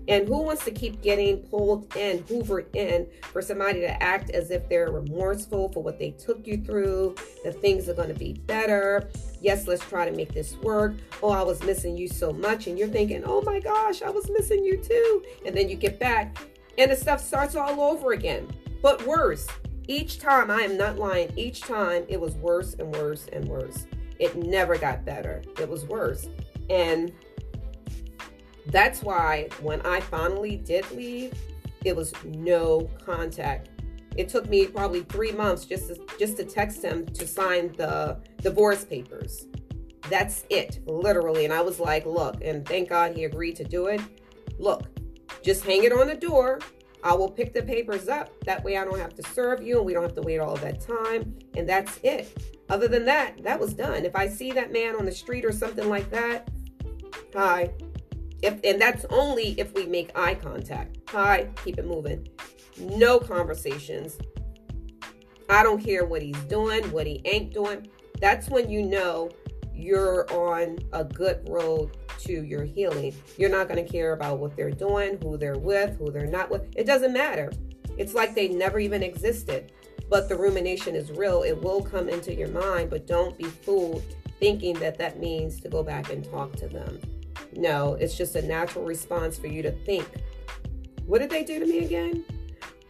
And 0.08 0.26
who 0.26 0.42
wants 0.42 0.64
to 0.64 0.70
keep 0.70 1.02
getting 1.02 1.38
pulled 1.44 1.94
in, 1.94 2.24
hoovered 2.24 2.74
in 2.74 3.06
for 3.20 3.42
somebody 3.42 3.80
to 3.80 4.02
act 4.02 4.30
as 4.30 4.50
if 4.50 4.68
they're 4.68 4.90
remorseful 4.90 5.70
for 5.70 5.82
what 5.82 5.98
they 5.98 6.12
took 6.12 6.46
you 6.46 6.64
through, 6.64 7.14
that 7.44 7.60
things 7.60 7.88
are 7.88 7.94
going 7.94 8.08
to 8.08 8.14
be 8.14 8.32
better? 8.32 9.10
Yes, 9.40 9.68
let's 9.68 9.84
try 9.84 10.08
to 10.08 10.16
make 10.16 10.32
this 10.32 10.56
work. 10.56 10.94
Oh, 11.22 11.30
I 11.30 11.42
was 11.42 11.62
missing 11.62 11.96
you 11.96 12.08
so 12.08 12.32
much. 12.32 12.66
And 12.66 12.78
you're 12.78 12.88
thinking, 12.88 13.22
oh 13.24 13.42
my 13.42 13.60
gosh, 13.60 14.02
I 14.02 14.08
was 14.10 14.28
missing 14.30 14.64
you 14.64 14.78
too. 14.78 15.22
And 15.44 15.54
then 15.54 15.68
you 15.68 15.76
get 15.76 16.00
back 16.00 16.38
and 16.78 16.90
the 16.90 16.96
stuff 16.96 17.22
starts 17.22 17.54
all 17.54 17.80
over 17.80 18.12
again. 18.12 18.48
But 18.82 19.06
worse, 19.06 19.46
each 19.88 20.18
time, 20.18 20.50
I 20.50 20.60
am 20.60 20.76
not 20.76 20.98
lying, 20.98 21.32
each 21.36 21.60
time 21.60 22.04
it 22.08 22.20
was 22.20 22.34
worse 22.36 22.74
and 22.74 22.94
worse 22.94 23.26
and 23.32 23.46
worse. 23.46 23.86
It 24.18 24.36
never 24.36 24.76
got 24.78 25.04
better. 25.04 25.42
It 25.58 25.68
was 25.68 25.84
worse. 25.84 26.28
And 26.70 27.12
that's 28.68 29.02
why 29.02 29.48
when 29.60 29.80
I 29.82 30.00
finally 30.00 30.56
did 30.56 30.90
leave, 30.92 31.32
it 31.84 31.94
was 31.94 32.12
no 32.24 32.90
contact. 33.04 33.70
It 34.16 34.28
took 34.28 34.48
me 34.48 34.66
probably 34.66 35.02
three 35.02 35.32
months 35.32 35.64
just 35.64 35.88
to, 35.88 36.06
just 36.18 36.36
to 36.38 36.44
text 36.44 36.82
him 36.82 37.06
to 37.06 37.26
sign 37.26 37.72
the 37.76 38.18
divorce 38.42 38.84
papers. 38.84 39.46
That's 40.10 40.44
it, 40.50 40.80
literally. 40.86 41.44
And 41.44 41.54
I 41.54 41.60
was 41.60 41.78
like, 41.78 42.04
look, 42.04 42.42
and 42.42 42.66
thank 42.66 42.88
God 42.88 43.14
he 43.14 43.24
agreed 43.24 43.56
to 43.56 43.64
do 43.64 43.86
it. 43.86 44.00
Look, 44.58 44.84
just 45.42 45.64
hang 45.64 45.84
it 45.84 45.92
on 45.92 46.08
the 46.08 46.14
door. 46.14 46.60
I 47.04 47.14
will 47.14 47.30
pick 47.30 47.54
the 47.54 47.62
papers 47.62 48.08
up. 48.08 48.28
That 48.44 48.64
way 48.64 48.76
I 48.76 48.84
don't 48.84 48.98
have 48.98 49.14
to 49.14 49.22
serve 49.22 49.62
you 49.62 49.76
and 49.76 49.86
we 49.86 49.92
don't 49.92 50.02
have 50.02 50.16
to 50.16 50.22
wait 50.22 50.40
all 50.40 50.56
that 50.56 50.80
time. 50.80 51.36
And 51.56 51.68
that's 51.68 52.00
it. 52.02 52.36
Other 52.68 52.88
than 52.88 53.04
that, 53.04 53.42
that 53.44 53.60
was 53.60 53.72
done. 53.72 54.04
If 54.04 54.16
I 54.16 54.28
see 54.28 54.50
that 54.52 54.72
man 54.72 54.96
on 54.96 55.04
the 55.04 55.12
street 55.12 55.44
or 55.44 55.52
something 55.52 55.88
like 55.88 56.10
that, 56.10 56.50
hi, 57.32 57.70
if 58.42 58.60
and 58.64 58.80
that's 58.80 59.04
only 59.10 59.58
if 59.58 59.74
we 59.74 59.86
make 59.86 60.16
eye 60.16 60.34
contact. 60.34 60.98
Hi, 61.10 61.48
keep 61.64 61.78
it 61.78 61.86
moving. 61.86 62.28
No 62.78 63.18
conversations. 63.18 64.18
I 65.50 65.62
don't 65.62 65.82
care 65.82 66.04
what 66.04 66.22
he's 66.22 66.40
doing, 66.44 66.84
what 66.92 67.06
he 67.06 67.22
ain't 67.24 67.52
doing. 67.52 67.88
That's 68.20 68.48
when 68.48 68.70
you 68.70 68.82
know 68.82 69.30
you're 69.74 70.30
on 70.32 70.78
a 70.92 71.04
good 71.04 71.48
road 71.48 71.96
to 72.20 72.44
your 72.44 72.64
healing. 72.64 73.14
You're 73.36 73.50
not 73.50 73.68
going 73.68 73.84
to 73.84 73.90
care 73.90 74.12
about 74.12 74.38
what 74.38 74.56
they're 74.56 74.70
doing, 74.70 75.18
who 75.22 75.36
they're 75.36 75.58
with, 75.58 75.96
who 75.96 76.10
they're 76.10 76.26
not 76.26 76.50
with. 76.50 76.62
It 76.76 76.84
doesn't 76.84 77.12
matter. 77.12 77.50
It's 77.96 78.14
like 78.14 78.34
they 78.34 78.48
never 78.48 78.78
even 78.78 79.02
existed. 79.02 79.72
But 80.10 80.28
the 80.28 80.36
rumination 80.36 80.94
is 80.94 81.10
real. 81.12 81.42
It 81.42 81.60
will 81.62 81.82
come 81.82 82.08
into 82.08 82.34
your 82.34 82.48
mind, 82.48 82.90
but 82.90 83.06
don't 83.06 83.36
be 83.36 83.44
fooled 83.44 84.02
thinking 84.40 84.74
that 84.74 84.98
that 84.98 85.18
means 85.18 85.60
to 85.60 85.68
go 85.68 85.82
back 85.82 86.10
and 86.10 86.24
talk 86.24 86.54
to 86.56 86.68
them. 86.68 87.00
No, 87.56 87.94
it's 87.94 88.16
just 88.16 88.36
a 88.36 88.42
natural 88.42 88.84
response 88.84 89.38
for 89.38 89.46
you 89.46 89.62
to 89.62 89.70
think, 89.70 90.06
what 91.06 91.20
did 91.20 91.30
they 91.30 91.44
do 91.44 91.58
to 91.58 91.66
me 91.66 91.84
again? 91.84 92.24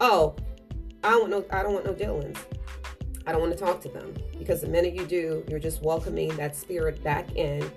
Oh, 0.00 0.34
I 1.04 1.10
don't 1.10 1.30
know. 1.30 1.44
I 1.50 1.62
don't 1.62 1.72
want 1.72 1.86
no 1.86 1.94
dealings. 1.94 2.38
I 3.26 3.32
don't 3.32 3.40
want 3.40 3.52
to 3.52 3.58
talk 3.58 3.80
to 3.82 3.88
them 3.88 4.14
because 4.38 4.60
the 4.60 4.68
minute 4.68 4.94
you 4.94 5.06
do, 5.06 5.44
you're 5.48 5.58
just 5.58 5.82
welcoming 5.82 6.34
that 6.36 6.56
spirit 6.56 7.02
back 7.04 7.36
in 7.36 7.70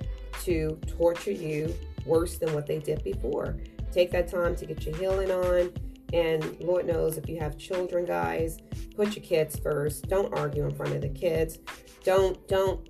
to 0.44 0.80
torture 0.88 1.32
you 1.32 1.76
worse 2.06 2.38
than 2.38 2.54
what 2.54 2.66
they 2.66 2.80
did 2.80 3.04
before. 3.04 3.58
Take 3.92 4.12
that 4.12 4.28
time 4.30 4.56
to 4.56 4.66
get 4.66 4.86
your 4.86 4.96
healing 4.96 5.30
on. 5.30 5.72
And 6.14 6.60
Lord 6.60 6.86
knows 6.86 7.18
if 7.18 7.30
you 7.30 7.40
have 7.40 7.58
children, 7.58 8.06
guys, 8.06 8.58
put 8.96 9.16
your 9.16 9.24
kids 9.24 9.58
first. 9.58 10.08
Don't 10.10 10.34
argue 10.34 10.66
in 10.66 10.76
front 10.76 10.94
of 10.94 11.02
the 11.02 11.10
kids. 11.10 11.60
Don't 12.04 12.48
don't 12.48 12.90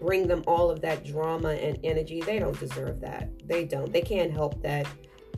bring 0.00 0.26
them 0.26 0.44
all 0.46 0.70
of 0.70 0.80
that 0.82 1.04
drama 1.04 1.50
and 1.50 1.78
energy. 1.82 2.20
They 2.20 2.38
don't 2.38 2.58
deserve 2.58 3.00
that. 3.00 3.30
They 3.46 3.64
don't. 3.64 3.92
They 3.92 4.02
can't 4.02 4.32
help 4.32 4.62
that. 4.62 4.86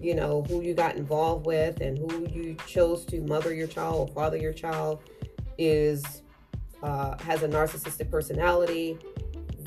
You 0.00 0.14
know 0.14 0.42
who 0.48 0.62
you 0.62 0.74
got 0.74 0.96
involved 0.96 1.46
with 1.46 1.80
and 1.80 1.96
who 1.96 2.26
you 2.28 2.56
chose 2.66 3.04
to 3.06 3.20
mother 3.20 3.54
your 3.54 3.68
child 3.68 4.08
or 4.08 4.12
father 4.12 4.36
your 4.36 4.52
child 4.52 5.04
is 5.58 6.22
uh, 6.82 7.16
has 7.22 7.42
a 7.42 7.48
narcissistic 7.48 8.10
personality, 8.10 8.98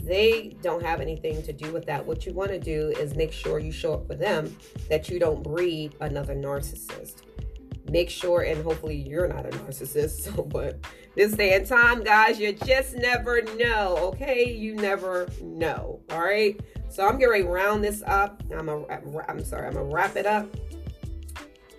they 0.04 0.56
don't 0.62 0.84
have 0.84 1.02
anything 1.02 1.42
to 1.44 1.54
do 1.54 1.72
with 1.72 1.86
that. 1.86 2.06
What 2.06 2.26
you 2.26 2.34
want 2.34 2.52
to 2.52 2.60
do 2.60 2.90
is 3.00 3.16
make 3.16 3.32
sure 3.32 3.60
you 3.60 3.72
show 3.72 3.94
up 3.94 4.08
for 4.08 4.16
them, 4.16 4.56
that 4.90 5.10
you 5.10 5.20
don't 5.20 5.42
breed 5.42 5.96
another 6.02 6.36
narcissist. 6.36 7.22
Make 7.90 8.10
sure, 8.10 8.42
and 8.42 8.64
hopefully 8.64 8.96
you're 8.96 9.28
not 9.28 9.46
a 9.46 9.50
narcissist. 9.50 10.24
So, 10.36 10.44
but 10.44 10.80
this 11.16 11.34
day 11.34 11.54
and 11.56 11.66
time, 11.66 12.04
guys, 12.04 12.40
you 12.40 12.54
just 12.54 12.96
never 12.96 13.42
know. 13.58 13.98
Okay, 14.14 14.52
you 14.52 14.76
never 14.76 15.28
know. 15.42 16.02
All 16.10 16.20
right. 16.20 16.60
So 16.90 17.08
I'm 17.08 17.20
gonna 17.20 17.44
round 17.44 17.84
this 17.84 18.02
up. 18.08 18.42
I'm 18.52 18.70
a, 18.70 18.86
I'm 19.28 19.44
sorry. 19.44 19.68
I'm 19.68 19.74
gonna 19.74 19.86
wrap 19.86 20.16
it 20.16 20.26
up. 20.26 20.48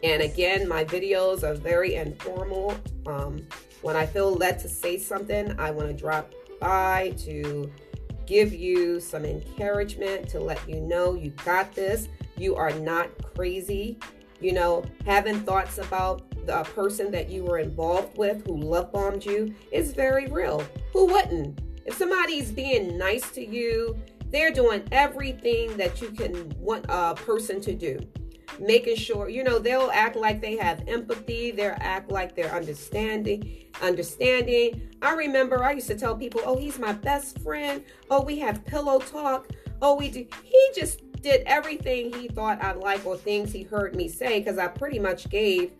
And 0.02 0.22
again, 0.22 0.68
my 0.68 0.84
videos 0.84 1.42
are 1.42 1.54
very 1.54 1.94
informal. 1.94 2.76
Um, 3.06 3.46
when 3.82 3.96
I 3.96 4.06
feel 4.06 4.32
led 4.34 4.58
to 4.60 4.68
say 4.68 4.98
something, 4.98 5.58
I 5.58 5.70
want 5.70 5.88
to 5.88 5.94
drop 5.94 6.32
by 6.60 7.14
to 7.24 7.72
give 8.26 8.52
you 8.52 9.00
some 9.00 9.24
encouragement 9.24 10.28
to 10.28 10.40
let 10.40 10.66
you 10.68 10.80
know 10.80 11.14
you 11.14 11.30
got 11.44 11.74
this. 11.74 12.08
You 12.36 12.56
are 12.56 12.72
not 12.72 13.10
crazy. 13.34 13.98
You 14.40 14.52
know, 14.52 14.84
having 15.04 15.40
thoughts 15.40 15.78
about 15.78 16.46
the 16.46 16.62
person 16.74 17.10
that 17.10 17.28
you 17.30 17.44
were 17.44 17.58
involved 17.58 18.16
with 18.16 18.46
who 18.46 18.56
love 18.56 18.92
bombed 18.92 19.24
you 19.24 19.54
is 19.72 19.92
very 19.92 20.26
real. 20.26 20.62
Who 20.92 21.06
wouldn't? 21.06 21.60
If 21.84 21.94
somebody's 21.94 22.50
being 22.50 22.98
nice 22.98 23.30
to 23.32 23.44
you, 23.44 23.96
they're 24.30 24.52
doing 24.52 24.82
everything 24.92 25.76
that 25.76 26.00
you 26.00 26.10
can 26.10 26.52
want 26.58 26.86
a 26.88 27.14
person 27.14 27.60
to 27.62 27.74
do 27.74 27.98
making 28.58 28.96
sure 28.96 29.28
you 29.28 29.44
know 29.44 29.58
they'll 29.58 29.90
act 29.92 30.16
like 30.16 30.40
they 30.40 30.56
have 30.56 30.82
empathy 30.88 31.50
they'll 31.50 31.76
act 31.80 32.10
like 32.10 32.34
they're 32.34 32.54
understanding 32.54 33.64
understanding 33.82 34.88
i 35.02 35.12
remember 35.12 35.62
i 35.62 35.72
used 35.72 35.86
to 35.86 35.94
tell 35.94 36.16
people 36.16 36.40
oh 36.44 36.56
he's 36.56 36.78
my 36.78 36.92
best 36.92 37.38
friend 37.40 37.82
oh 38.10 38.22
we 38.22 38.38
have 38.38 38.64
pillow 38.64 38.98
talk 38.98 39.48
oh 39.82 39.94
we 39.94 40.08
do 40.08 40.26
he 40.42 40.70
just 40.74 41.05
did 41.30 41.42
everything 41.46 42.12
he 42.14 42.28
thought 42.28 42.62
i'd 42.64 42.76
like 42.76 43.04
or 43.06 43.16
things 43.16 43.52
he 43.52 43.62
heard 43.62 43.94
me 43.94 44.08
say 44.08 44.38
because 44.38 44.58
i 44.58 44.66
pretty 44.66 44.98
much 44.98 45.28
gave 45.30 45.72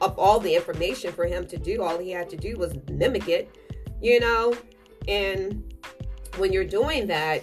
up 0.00 0.14
all 0.18 0.40
the 0.40 0.54
information 0.54 1.12
for 1.12 1.26
him 1.26 1.46
to 1.46 1.56
do 1.56 1.82
all 1.82 1.98
he 1.98 2.10
had 2.10 2.28
to 2.28 2.36
do 2.36 2.56
was 2.56 2.74
mimic 2.90 3.28
it 3.28 3.56
you 4.00 4.20
know 4.20 4.54
and 5.08 5.74
when 6.36 6.52
you're 6.52 6.64
doing 6.64 7.06
that 7.06 7.42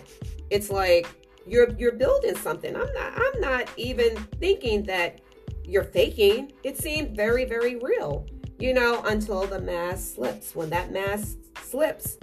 it's 0.50 0.70
like 0.70 1.08
you're 1.48 1.72
you're 1.78 1.94
building 1.94 2.36
something. 2.36 2.76
I'm 2.76 2.94
not 2.94 3.14
I'm 3.16 3.42
not 3.42 3.70
even 3.78 4.16
thinking 4.40 4.84
that 4.84 5.22
you're 5.64 5.84
faking. 5.84 6.52
It 6.64 6.78
seemed 6.78 7.16
very 7.16 7.46
very 7.46 7.76
real. 7.78 8.28
You 8.60 8.74
know, 8.74 9.02
until 9.06 9.46
the 9.48 9.60
mask 9.60 10.16
slips. 10.16 10.56
When 10.56 10.70
that 10.70 10.92
mask 10.92 11.38
slips 11.64 12.18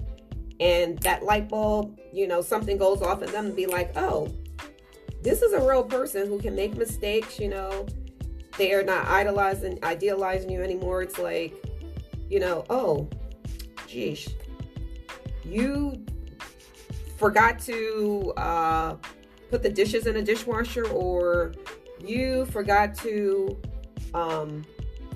and 0.61 0.99
that 1.01 1.25
light 1.25 1.49
bulb, 1.49 1.99
you 2.13 2.29
know, 2.29 2.43
something 2.43 2.79
goes 2.79 3.03
off 3.03 3.23
and 3.23 3.33
them 3.33 3.51
to 3.51 3.55
be 3.55 3.67
like, 3.67 3.97
"Oh, 3.97 4.29
this 5.23 5.43
is 5.43 5.53
a 5.53 5.61
real 5.61 5.83
person 5.83 6.27
who 6.27 6.39
can 6.39 6.55
make 6.55 6.77
mistakes, 6.77 7.39
you 7.39 7.49
know. 7.49 7.87
They 8.57 8.73
are 8.73 8.83
not 8.83 9.07
idolizing 9.07 9.79
idealizing 9.85 10.51
you 10.51 10.63
anymore. 10.63 11.03
It's 11.03 11.19
like, 11.19 11.55
you 12.29 12.41
know, 12.41 12.65
oh, 12.71 13.09
geez, 13.87 14.29
you 15.45 16.05
forgot 17.17 17.59
to 17.61 18.33
uh, 18.37 18.97
put 19.51 19.63
the 19.63 19.69
dishes 19.69 20.07
in 20.07 20.17
a 20.17 20.23
dishwasher 20.23 20.87
or 20.89 21.53
you 22.01 22.47
forgot 22.47 22.95
to 22.95 23.61
um, 24.15 24.65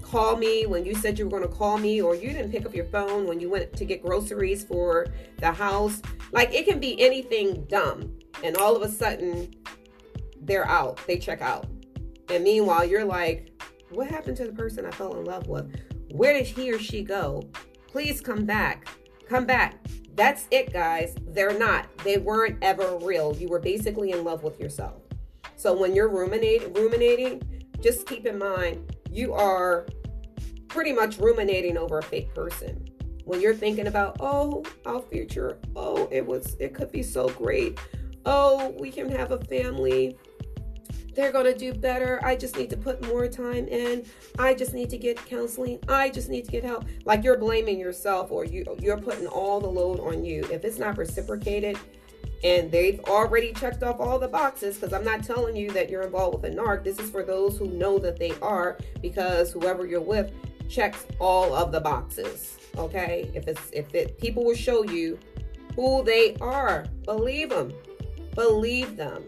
call 0.03 0.37
me 0.37 0.67
when 0.67 0.85
you 0.85 0.95
said 0.95 1.19
you 1.19 1.25
were 1.25 1.31
going 1.31 1.49
to 1.49 1.57
call 1.57 1.79
me 1.79 2.03
or 2.03 2.15
you 2.15 2.29
didn't 2.29 2.51
pick 2.51 2.67
up 2.67 2.75
your 2.75 2.85
phone 2.87 3.27
when 3.27 3.41
you 3.41 3.49
went 3.49 3.73
to 3.73 3.85
get 3.85 4.03
groceries 4.03 4.65
for 4.65 5.07
the 5.39 5.51
house 5.51 6.03
like 6.33 6.53
it 6.53 6.67
can 6.67 6.79
be 6.79 7.01
anything 7.01 7.65
dumb 7.65 8.13
and 8.43 8.57
all 8.57 8.77
of 8.77 8.83
a 8.83 8.89
sudden 8.89 9.51
they're 10.43 10.67
out 10.67 10.99
they 11.07 11.19
check 11.19 11.41
out 11.41 11.67
and 12.29 12.45
meanwhile 12.45 12.85
you're 12.85 13.05
like 13.05 13.51
what 13.91 14.09
happened 14.09 14.37
to 14.37 14.45
the 14.45 14.53
person 14.53 14.85
i 14.87 14.91
fell 14.91 15.15
in 15.19 15.25
love 15.25 15.47
with 15.47 15.75
where 16.13 16.33
did 16.33 16.47
he 16.47 16.73
or 16.73 16.79
she 16.79 17.03
go 17.03 17.43
please 17.87 18.21
come 18.21 18.45
back 18.45 18.89
come 19.29 19.45
back 19.45 19.79
that's 20.15 20.47
it, 20.51 20.73
guys. 20.73 21.17
They're 21.29 21.59
not. 21.59 21.87
They 22.05 22.19
weren't 22.19 22.59
ever 22.63 22.99
real. 22.99 23.35
You 23.37 23.49
were 23.49 23.59
basically 23.59 24.11
in 24.11 24.25
love 24.25 24.43
with 24.43 24.61
yourself. 24.61 25.01
So 25.57 25.75
when 25.75 25.95
you're 25.95 26.09
ruminating, 26.09 26.73
ruminating, 26.75 27.43
just 27.81 28.07
keep 28.07 28.27
in 28.27 28.39
mind 28.39 28.97
you 29.11 29.33
are 29.33 29.87
pretty 30.69 30.93
much 30.93 31.19
ruminating 31.19 31.77
over 31.77 31.99
a 31.99 32.03
fake 32.03 32.35
person. 32.35 32.89
When 33.25 33.41
you're 33.41 33.55
thinking 33.55 33.87
about, 33.87 34.17
oh, 34.21 34.65
our 34.85 35.01
future, 35.03 35.59
oh, 35.77 36.09
it 36.11 36.27
was, 36.27 36.57
it 36.59 36.75
could 36.75 36.91
be 36.91 37.03
so 37.03 37.29
great. 37.29 37.79
Oh, 38.25 38.75
we 38.81 38.91
can 38.91 39.11
have 39.11 39.33
a 39.33 39.39
family 39.39 40.17
they're 41.15 41.33
going 41.33 41.45
to 41.45 41.57
do 41.57 41.75
better. 41.75 42.21
I 42.25 42.37
just 42.37 42.57
need 42.57 42.71
to 42.71 42.77
put 42.77 43.07
more 43.07 43.29
time 43.29 43.69
in. 43.69 44.05
I 44.39 44.55
just 44.55 44.75
need 44.75 44.91
to 44.91 44.99
get 44.99 45.17
counseling. 45.27 45.79
I 45.89 46.11
just 46.11 46.29
need 46.29 46.45
to 46.47 46.51
get 46.51 46.65
help. 46.65 46.85
Like 47.05 47.23
you're 47.25 47.39
blaming 47.39 47.79
yourself 47.79 48.31
or 48.31 48.45
you 48.45 48.65
you're 48.81 48.99
putting 48.99 49.27
all 49.27 49.61
the 49.61 49.69
load 49.69 50.01
on 50.01 50.25
you. 50.25 50.45
If 50.51 50.65
it's 50.65 50.79
not 50.79 50.97
reciprocated 50.97 51.79
and 52.45 52.71
they've 52.73 53.01
already 53.05 53.53
checked 53.53 53.83
off 53.83 54.01
all 54.01 54.19
the 54.19 54.29
boxes 54.29 54.77
because 54.77 54.93
I'm 54.93 55.05
not 55.05 55.23
telling 55.23 55.57
you 55.57 55.71
that 55.73 55.89
you're 55.89 56.03
involved 56.03 56.43
with 56.43 56.53
a 56.53 56.55
narc. 56.55 56.83
This 56.83 56.99
is 56.99 57.11
for 57.11 57.23
those 57.23 57.57
who 57.57 57.69
know 57.69 57.99
that 57.99 58.19
they 58.19 58.33
are 58.41 58.79
because 59.01 59.53
whoever 59.53 59.87
you're 59.87 60.01
with 60.01 60.33
checks 60.69 61.07
all 61.21 61.55
of 61.55 61.71
the 61.71 61.81
boxes. 61.81 62.59
Okay? 62.77 63.31
If 63.35 63.47
it's 63.47 63.71
if 63.73 63.95
it 63.95 64.19
people 64.19 64.45
will 64.45 64.57
show 64.57 64.83
you 64.85 65.19
who 65.77 66.03
they 66.03 66.37
are, 66.41 66.87
believe 67.05 67.51
them. 67.51 67.73
Believe 68.35 68.97
them. 68.97 69.25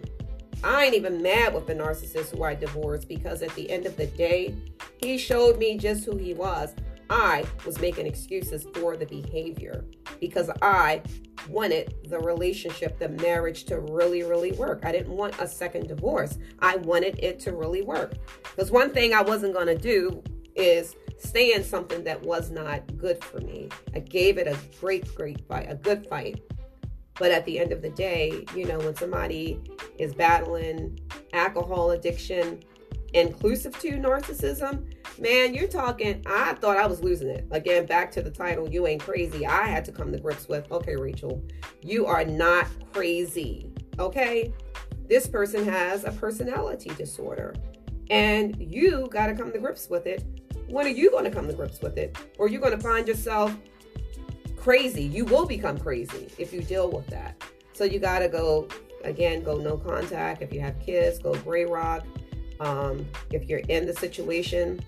I 0.65 0.87
ain't 0.87 0.95
even 0.95 1.21
mad 1.21 1.53
with 1.53 1.67
the 1.67 1.75
narcissist 1.75 2.35
who 2.35 2.43
I 2.43 2.55
divorced 2.55 3.07
because 3.07 3.43
at 3.43 3.55
the 3.55 3.71
end 3.71 3.85
of 3.85 3.97
the 3.97 4.07
day, 4.07 4.55
he 4.97 5.19
showed 5.19 5.59
me 5.59 5.77
just 5.77 6.05
who 6.07 6.17
he 6.17 6.33
was. 6.33 6.75
I 7.11 7.45
was 7.67 7.79
making 7.81 8.07
excuses 8.07 8.67
for 8.75 8.97
the 8.97 9.05
behavior 9.05 9.85
because 10.21 10.51
I 10.63 11.03
wanted 11.51 11.95
the 12.09 12.19
relationship, 12.19 12.99
the 12.99 13.11
marriage 13.11 13.65
to 13.65 13.81
really, 13.81 14.23
really 14.23 14.53
work. 14.53 14.85
I 14.87 14.93
didn't 14.93 15.15
want 15.15 15.39
a 15.39 15.47
second 15.47 15.89
divorce. 15.89 16.39
I 16.61 16.77
wanted 16.77 17.19
it 17.19 17.41
to 17.41 17.53
really 17.53 17.83
work. 17.83 18.15
Because 18.43 18.71
one 18.71 18.91
thing 18.91 19.13
I 19.13 19.21
wasn't 19.21 19.53
going 19.53 19.67
to 19.67 19.77
do 19.77 20.23
is 20.55 20.97
stay 21.19 21.53
in 21.53 21.63
something 21.63 22.05
that 22.05 22.23
was 22.23 22.51
not 22.51 22.97
good 22.97 23.23
for 23.23 23.41
me. 23.41 23.69
I 23.95 23.99
gave 23.99 24.39
it 24.39 24.47
a 24.47 24.57
great, 24.81 25.15
great 25.15 25.47
fight, 25.47 25.67
a 25.69 25.75
good 25.75 26.07
fight. 26.07 26.43
But 27.19 27.31
at 27.31 27.45
the 27.45 27.59
end 27.59 27.73
of 27.73 27.83
the 27.83 27.91
day, 27.91 28.45
you 28.55 28.67
know, 28.67 28.79
when 28.79 28.97
somebody 28.97 29.61
is 29.99 30.15
battling 30.15 30.99
alcohol 31.33 31.93
addiction, 31.93 32.61
inclusive 33.13 33.79
to 33.79 33.93
narcissism, 33.93 34.93
man, 35.21 35.55
you're 35.55 35.69
talking. 35.69 36.23
I 36.27 36.55
thought 36.55 36.77
I 36.77 36.87
was 36.87 37.03
losing 37.03 37.29
it. 37.29 37.47
Again, 37.53 37.87
back 37.87 38.11
to 38.13 38.23
the 38.23 38.31
title, 38.31 38.69
You 38.69 38.87
Ain't 38.87 39.03
Crazy. 39.03 39.47
I 39.47 39.67
had 39.67 39.85
to 39.85 39.93
come 39.93 40.11
to 40.13 40.19
grips 40.19 40.49
with, 40.49 40.71
okay, 40.73 40.97
Rachel, 40.97 41.43
you 41.83 42.07
are 42.07 42.25
not 42.25 42.67
crazy. 42.93 43.71
Okay? 43.99 44.53
This 45.09 45.29
person 45.29 45.65
has 45.65 46.05
a 46.05 46.11
personality 46.13 46.91
disorder. 46.97 47.55
And 48.11 48.57
you 48.59 49.09
got 49.11 49.29
to 49.29 49.35
come 49.35 49.53
to 49.53 49.59
grips 49.59 49.89
with 49.89 50.07
it. 50.07 50.25
When 50.69 50.87
are 50.87 50.91
you 50.91 51.11
going 51.11 51.25
to 51.25 51.31
come 51.31 51.47
to 51.47 51.53
grips 51.53 51.81
with 51.81 51.97
it? 51.97 52.17
Or 52.39 52.49
you're 52.49 52.61
going 52.61 52.77
to 52.77 52.83
find 52.83 53.07
yourself 53.07 53.57
crazy. 54.65 55.03
You 55.03 55.27
will 55.27 55.47
become 55.47 55.77
crazy 55.79 56.33
if 56.39 56.53
you 56.55 56.63
deal 56.63 56.91
with 56.91 57.07
that. 57.09 57.33
So 57.75 57.85
you 57.85 57.99
got 57.99 58.21
to 58.21 58.29
go, 58.29 58.67
again, 59.05 59.43
go 59.43 59.59
no 59.59 59.77
contact. 59.77 60.41
If 60.41 60.55
you 60.55 60.61
have 60.61 60.81
kids, 60.81 61.19
go 61.19 61.35
gray 61.35 61.67
rock. 61.67 62.03
Um, 62.61 63.07
if 63.31 63.47
you're 63.49 63.67
in 63.69 63.85
the 63.85 63.93
situation, 63.93 64.81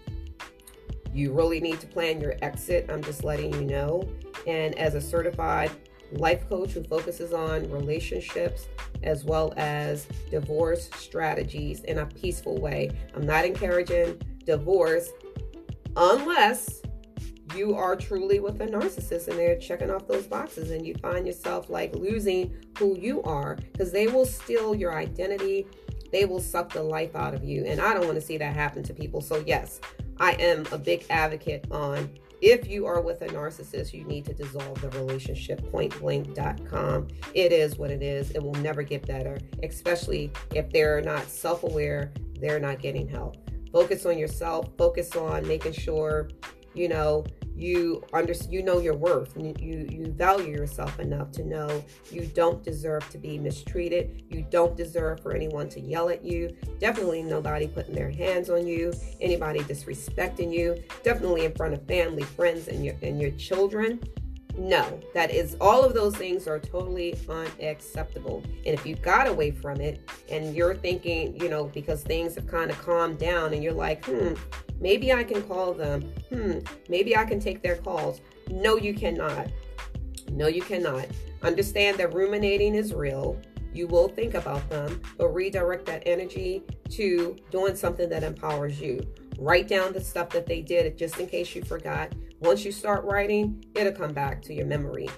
You 1.16 1.32
really 1.32 1.60
need 1.60 1.80
to 1.80 1.86
plan 1.86 2.20
your 2.20 2.34
exit. 2.42 2.90
I'm 2.90 3.02
just 3.02 3.24
letting 3.24 3.54
you 3.54 3.62
know. 3.62 4.06
And 4.46 4.78
as 4.78 4.94
a 4.94 5.00
certified 5.00 5.70
life 6.12 6.46
coach 6.46 6.72
who 6.72 6.84
focuses 6.84 7.32
on 7.32 7.70
relationships 7.70 8.68
as 9.02 9.24
well 9.24 9.54
as 9.56 10.06
divorce 10.30 10.90
strategies 10.94 11.80
in 11.84 11.98
a 11.98 12.06
peaceful 12.06 12.60
way, 12.60 12.90
I'm 13.14 13.24
not 13.24 13.46
encouraging 13.46 14.20
divorce 14.44 15.08
unless 15.96 16.82
you 17.56 17.74
are 17.74 17.96
truly 17.96 18.40
with 18.40 18.60
a 18.60 18.66
narcissist 18.66 19.28
and 19.28 19.38
they're 19.38 19.58
checking 19.58 19.90
off 19.90 20.06
those 20.06 20.26
boxes 20.26 20.70
and 20.70 20.86
you 20.86 20.94
find 20.96 21.26
yourself 21.26 21.70
like 21.70 21.94
losing 21.94 22.54
who 22.78 22.98
you 22.98 23.22
are 23.22 23.56
because 23.72 23.90
they 23.90 24.06
will 24.06 24.26
steal 24.26 24.74
your 24.74 24.94
identity. 24.94 25.66
They 26.12 26.24
will 26.24 26.40
suck 26.40 26.72
the 26.72 26.82
life 26.82 27.16
out 27.16 27.34
of 27.34 27.42
you. 27.42 27.64
And 27.64 27.80
i 27.80 27.94
don't 27.94 28.04
want 28.04 28.16
to 28.16 28.20
see 28.20 28.36
that 28.38 28.54
happen 28.54 28.82
to 28.84 28.94
people. 28.94 29.20
So 29.20 29.42
yes 29.46 29.80
i 30.18 30.32
am 30.32 30.66
a 30.72 30.78
big 30.78 31.04
advocate 31.10 31.66
on 31.70 32.10
if 32.42 32.68
you 32.68 32.84
are 32.84 33.00
with 33.00 33.22
a 33.22 33.26
narcissist 33.28 33.94
you 33.94 34.04
need 34.04 34.24
to 34.26 34.34
dissolve 34.34 34.80
the 34.80 34.90
relationship. 34.90 35.60
Pointblank.com 35.72 37.08
it 37.34 37.52
is 37.52 37.78
what 37.78 37.90
it 37.90 38.02
is. 38.02 38.30
It 38.32 38.42
will 38.42 38.54
never 38.54 38.82
get 38.82 39.06
better 39.06 39.38
especially 39.62 40.30
if 40.54 40.70
they're 40.70 41.00
not 41.00 41.24
self-aware 41.28 42.12
they're 42.38 42.60
not 42.60 42.80
getting 42.80 43.08
help. 43.08 43.38
Focus 43.72 44.06
on 44.06 44.16
yourself. 44.16 44.70
Focus 44.78 45.14
on 45.16 45.46
making 45.46 45.72
sure 45.72 46.28
you 46.76 46.88
know 46.88 47.24
you 47.56 48.04
under 48.12 48.34
you 48.50 48.62
know 48.62 48.78
your 48.78 48.94
worth 48.94 49.34
you, 49.36 49.88
you 49.90 50.12
value 50.12 50.50
yourself 50.52 51.00
enough 51.00 51.30
to 51.32 51.42
know 51.42 51.82
you 52.10 52.26
don't 52.26 52.62
deserve 52.62 53.08
to 53.10 53.18
be 53.18 53.38
mistreated. 53.38 54.22
You 54.28 54.46
don't 54.50 54.76
deserve 54.76 55.20
for 55.20 55.34
anyone 55.34 55.68
to 55.70 55.80
yell 55.80 56.10
at 56.10 56.24
you. 56.24 56.54
Definitely 56.78 57.22
nobody 57.22 57.66
putting 57.66 57.94
their 57.94 58.10
hands 58.10 58.50
on 58.50 58.66
you 58.66 58.92
anybody 59.20 59.60
disrespecting 59.60 60.52
you 60.52 60.82
definitely 61.02 61.44
in 61.44 61.54
front 61.54 61.74
of 61.74 61.86
family 61.86 62.24
friends 62.24 62.68
and 62.68 62.84
your 62.84 62.94
and 63.02 63.20
your 63.20 63.30
children. 63.32 64.00
No, 64.58 65.00
that 65.12 65.30
is 65.30 65.54
all 65.60 65.84
of 65.84 65.92
those 65.92 66.16
things 66.16 66.48
are 66.48 66.58
totally 66.58 67.18
unacceptable. 67.28 68.42
And 68.64 68.74
if 68.74 68.86
you 68.86 68.96
got 68.96 69.28
away 69.28 69.50
from 69.50 69.80
it 69.82 70.00
and 70.30 70.54
you're 70.54 70.74
thinking, 70.74 71.38
you 71.38 71.50
know, 71.50 71.64
because 71.66 72.02
things 72.02 72.34
have 72.36 72.46
kind 72.46 72.70
of 72.70 72.80
calmed 72.80 73.18
down 73.18 73.52
and 73.52 73.62
you're 73.62 73.74
like, 73.74 74.04
hmm, 74.06 74.32
maybe 74.80 75.12
I 75.12 75.24
can 75.24 75.42
call 75.42 75.72
them. 75.72 76.02
Hmm, 76.30 76.58
maybe 76.88 77.16
I 77.16 77.24
can 77.24 77.40
take 77.40 77.62
their 77.62 77.76
calls. 77.76 78.20
No, 78.48 78.76
you 78.76 78.94
cannot. 78.94 79.48
No, 80.30 80.46
you 80.46 80.62
cannot. 80.62 81.06
Understand 81.42 81.98
that 81.98 82.14
ruminating 82.14 82.74
is 82.74 82.94
real. 82.94 83.40
You 83.72 83.86
will 83.86 84.08
think 84.08 84.34
about 84.34 84.68
them, 84.70 85.00
but 85.18 85.28
redirect 85.28 85.86
that 85.86 86.02
energy 86.06 86.62
to 86.90 87.36
doing 87.50 87.76
something 87.76 88.08
that 88.08 88.22
empowers 88.22 88.80
you. 88.80 89.00
Write 89.38 89.68
down 89.68 89.92
the 89.92 90.00
stuff 90.00 90.30
that 90.30 90.46
they 90.46 90.62
did 90.62 90.96
just 90.96 91.18
in 91.18 91.26
case 91.26 91.54
you 91.54 91.62
forgot 91.62 92.12
once 92.40 92.64
you 92.66 92.72
start 92.72 93.04
writing, 93.04 93.64
it'll 93.74 93.92
come 93.92 94.12
back 94.12 94.42
to 94.42 94.52
your 94.52 94.66
memory. 94.66 95.08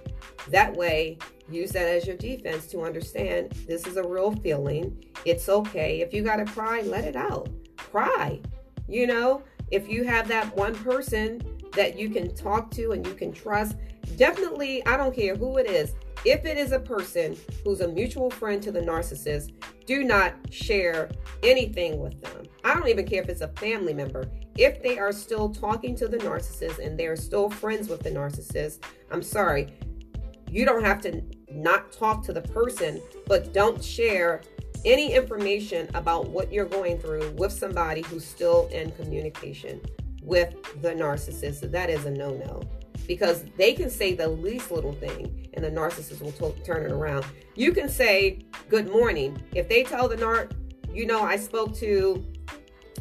That 0.51 0.75
way, 0.77 1.19
use 1.51 1.73
that 1.73 1.89
as 1.89 2.07
your 2.07 2.17
defense 2.17 2.67
to 2.69 2.83
understand 2.83 3.53
this 3.67 3.87
is 3.87 3.97
a 3.97 4.07
real 4.07 4.33
feeling. 4.37 5.05
It's 5.25 5.49
okay. 5.49 6.01
If 6.01 6.15
you 6.15 6.23
got 6.23 6.37
to 6.37 6.45
cry, 6.45 6.81
let 6.83 7.05
it 7.05 7.17
out. 7.17 7.49
Cry. 7.77 8.41
You 8.89 9.07
know, 9.07 9.43
if 9.71 9.89
you 9.89 10.05
have 10.05 10.29
that 10.29 10.55
one 10.57 10.75
person 10.75 11.43
that 11.75 11.99
you 11.99 12.09
can 12.11 12.35
talk 12.35 12.71
to 12.73 12.93
and 12.93 13.07
you 13.07 13.15
can 13.15 13.33
trust, 13.33 13.77
definitely, 14.17 14.85
I 14.87 14.97
don't 14.97 15.15
care 15.15 15.37
who 15.37 15.59
it 15.59 15.67
is, 15.67 15.95
if 16.25 16.45
it 16.45 16.57
is 16.57 16.73
a 16.73 16.81
person 16.81 17.37
who's 17.65 17.81
a 17.81 17.89
mutual 17.89 18.31
friend 18.31 18.63
to 18.63 18.73
the 18.73 18.81
narcissist, 18.81 19.53
do 19.87 20.03
not 20.03 20.35
share 20.51 21.11
anything 21.43 22.01
with 22.01 22.21
them. 22.21 22.47
I 22.65 22.75
don't 22.75 22.89
even 22.89 23.07
care 23.07 23.23
if 23.23 23.29
it's 23.29 23.43
a 23.43 23.49
family 23.49 23.95
member 23.95 24.29
if 24.59 24.83
they 24.83 24.99
are 24.99 25.13
still 25.13 25.49
talking 25.49 25.95
to 25.95 26.09
the 26.09 26.19
narcissist 26.19 26.85
and 26.85 26.99
they're 26.99 27.17
still 27.17 27.49
friends 27.49 27.89
with 27.89 28.03
the 28.03 28.11
narcissist, 28.11 28.81
I'm 29.11 29.23
sorry, 29.23 29.69
you 30.51 30.65
don't 30.65 30.85
have 30.85 31.01
to 31.03 31.23
not 31.51 31.93
talk 31.93 32.25
to 32.25 32.33
the 32.33 32.43
person, 32.43 33.01
but 33.27 33.53
don't 33.55 33.83
share 33.83 34.43
any 34.85 35.15
information 35.15 35.89
about 35.95 36.29
what 36.29 36.53
you're 36.53 36.67
going 36.67 36.99
through 36.99 37.31
with 37.33 37.53
somebody 37.53 38.03
who's 38.03 38.25
still 38.25 38.69
in 38.73 38.91
communication 38.93 39.81
with 40.23 40.55
the 40.83 40.91
narcissist. 40.91 41.71
That 41.71 41.91
is 41.91 42.05
a 42.05 42.11
no 42.11 42.35
no 42.35 42.63
because 43.07 43.45
they 43.57 43.73
can 43.73 43.91
say 43.91 44.15
the 44.15 44.29
least 44.29 44.71
little 44.71 44.93
thing 44.93 45.49
and 45.55 45.65
the 45.65 45.71
narcissist 45.71 46.21
will 46.21 46.53
t- 46.53 46.61
turn 46.63 46.85
it 46.85 46.93
around. 46.93 47.25
You 47.55 47.73
can 47.73 47.89
say 47.89 48.41
good 48.69 48.91
morning. 48.91 49.43
If 49.55 49.69
they 49.69 49.83
tell 49.83 50.09
the 50.09 50.17
narc, 50.17 50.53
you 50.93 51.07
know, 51.07 51.23
I 51.23 51.37
spoke 51.37 51.75
to 51.77 52.25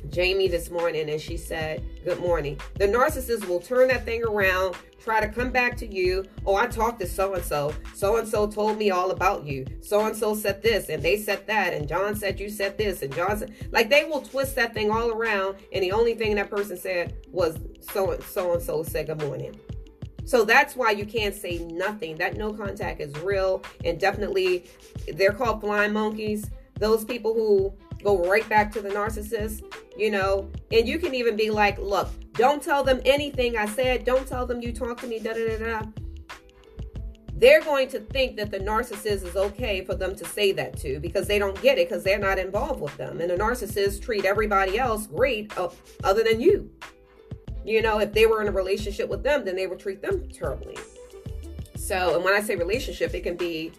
Jamie 0.09 0.47
this 0.47 0.69
morning 0.69 1.09
and 1.09 1.21
she 1.21 1.37
said, 1.37 1.83
Good 2.03 2.19
morning. 2.19 2.59
The 2.75 2.87
narcissist 2.87 3.47
will 3.47 3.59
turn 3.59 3.89
that 3.89 4.05
thing 4.05 4.23
around, 4.23 4.75
try 5.03 5.19
to 5.19 5.27
come 5.27 5.51
back 5.51 5.77
to 5.77 5.87
you. 5.87 6.25
Oh, 6.45 6.55
I 6.55 6.67
talked 6.67 6.99
to 7.01 7.07
so 7.07 7.33
and 7.33 7.43
so. 7.43 7.73
So 7.93 8.17
and 8.17 8.27
so 8.27 8.47
told 8.47 8.77
me 8.77 8.91
all 8.91 9.11
about 9.11 9.45
you. 9.45 9.65
So 9.81 10.05
and 10.05 10.15
so 10.15 10.35
said 10.35 10.61
this 10.61 10.89
and 10.89 11.03
they 11.03 11.17
said 11.17 11.45
that. 11.47 11.73
And 11.73 11.87
John 11.87 12.15
said 12.15 12.39
you 12.39 12.49
said 12.49 12.77
this. 12.77 13.01
And 13.01 13.13
John 13.13 13.37
said, 13.37 13.53
like, 13.71 13.89
they 13.89 14.05
will 14.05 14.21
twist 14.21 14.55
that 14.55 14.73
thing 14.73 14.91
all 14.91 15.11
around. 15.11 15.57
And 15.73 15.83
the 15.83 15.91
only 15.91 16.15
thing 16.15 16.35
that 16.35 16.49
person 16.49 16.77
said 16.77 17.15
was 17.31 17.57
so 17.91 18.11
and 18.11 18.23
so 18.23 18.53
and 18.53 18.61
so 18.61 18.83
said 18.83 19.07
good 19.07 19.21
morning. 19.21 19.59
So 20.25 20.43
that's 20.43 20.75
why 20.75 20.91
you 20.91 21.05
can't 21.05 21.33
say 21.33 21.59
nothing. 21.59 22.17
That 22.17 22.35
no 22.35 22.51
contact 22.51 22.99
is 22.99 23.15
real. 23.19 23.63
And 23.85 23.97
definitely, 23.97 24.65
they're 25.13 25.31
called 25.31 25.61
blind 25.61 25.93
monkeys. 25.93 26.49
Those 26.79 27.05
people 27.05 27.33
who 27.33 27.73
go 28.03 28.23
right 28.27 28.47
back 28.49 28.71
to 28.73 28.81
the 28.81 28.89
narcissist, 28.89 29.63
you 29.97 30.11
know. 30.11 30.49
And 30.71 30.87
you 30.87 30.99
can 30.99 31.13
even 31.15 31.35
be 31.35 31.49
like, 31.49 31.77
look, 31.77 32.09
don't 32.33 32.61
tell 32.61 32.83
them 32.83 33.01
anything 33.05 33.57
I 33.57 33.65
said. 33.65 34.05
Don't 34.05 34.27
tell 34.27 34.45
them 34.45 34.61
you 34.61 34.71
talked 34.71 35.01
to 35.01 35.07
me, 35.07 35.19
da 35.19 35.33
da 35.33 35.57
da 35.57 35.57
da. 35.57 35.85
They're 37.33 37.61
going 37.61 37.87
to 37.89 37.99
think 37.99 38.35
that 38.37 38.49
the 38.49 38.57
narcissist 38.57 39.23
is 39.23 39.35
okay 39.35 39.85
for 39.85 39.93
them 39.93 40.15
to 40.15 40.25
say 40.25 40.51
that 40.53 40.75
to 40.79 40.99
because 40.99 41.27
they 41.27 41.37
don't 41.37 41.59
get 41.61 41.77
it 41.77 41.87
because 41.87 42.03
they're 42.03 42.17
not 42.17 42.39
involved 42.39 42.81
with 42.81 42.97
them. 42.97 43.21
And 43.21 43.29
the 43.29 43.35
narcissist 43.35 44.01
treat 44.01 44.25
everybody 44.25 44.79
else 44.79 45.05
great 45.05 45.55
uh, 45.55 45.69
other 46.03 46.23
than 46.23 46.41
you. 46.41 46.71
You 47.63 47.83
know, 47.83 47.99
if 47.99 48.13
they 48.13 48.25
were 48.25 48.41
in 48.41 48.47
a 48.47 48.51
relationship 48.51 49.07
with 49.07 49.21
them, 49.23 49.45
then 49.45 49.55
they 49.55 49.67
would 49.67 49.77
treat 49.77 50.01
them 50.01 50.27
terribly. 50.29 50.77
So, 51.75 52.15
and 52.15 52.23
when 52.23 52.33
I 52.33 52.41
say 52.41 52.55
relationship, 52.55 53.13
it 53.13 53.21
can 53.21 53.37
be 53.37 53.71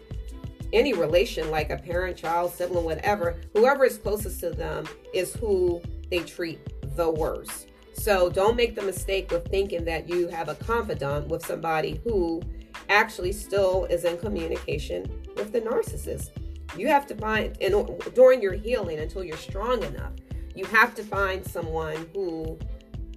any 0.73 0.93
relation, 0.93 1.49
like 1.51 1.69
a 1.69 1.77
parent, 1.77 2.17
child, 2.17 2.53
sibling, 2.53 2.85
whatever, 2.85 3.39
whoever 3.53 3.85
is 3.85 3.97
closest 3.97 4.39
to 4.41 4.51
them 4.51 4.87
is 5.13 5.33
who 5.33 5.81
they 6.11 6.19
treat 6.19 6.59
the 6.95 7.09
worst. 7.09 7.67
So 7.93 8.29
don't 8.29 8.55
make 8.55 8.75
the 8.75 8.81
mistake 8.81 9.31
of 9.31 9.43
thinking 9.45 9.83
that 9.85 10.07
you 10.07 10.27
have 10.27 10.47
a 10.47 10.55
confidant 10.55 11.27
with 11.27 11.45
somebody 11.45 11.99
who 12.03 12.41
actually 12.87 13.31
still 13.31 13.85
is 13.85 14.05
in 14.05 14.17
communication 14.17 15.09
with 15.35 15.51
the 15.51 15.61
narcissist. 15.61 16.29
You 16.77 16.87
have 16.87 17.05
to 17.07 17.15
find, 17.15 17.57
and 17.61 17.99
during 18.13 18.41
your 18.41 18.53
healing, 18.53 18.99
until 18.99 19.23
you're 19.23 19.37
strong 19.37 19.83
enough, 19.83 20.13
you 20.55 20.65
have 20.65 20.95
to 20.95 21.03
find 21.03 21.45
someone 21.45 22.07
who, 22.13 22.57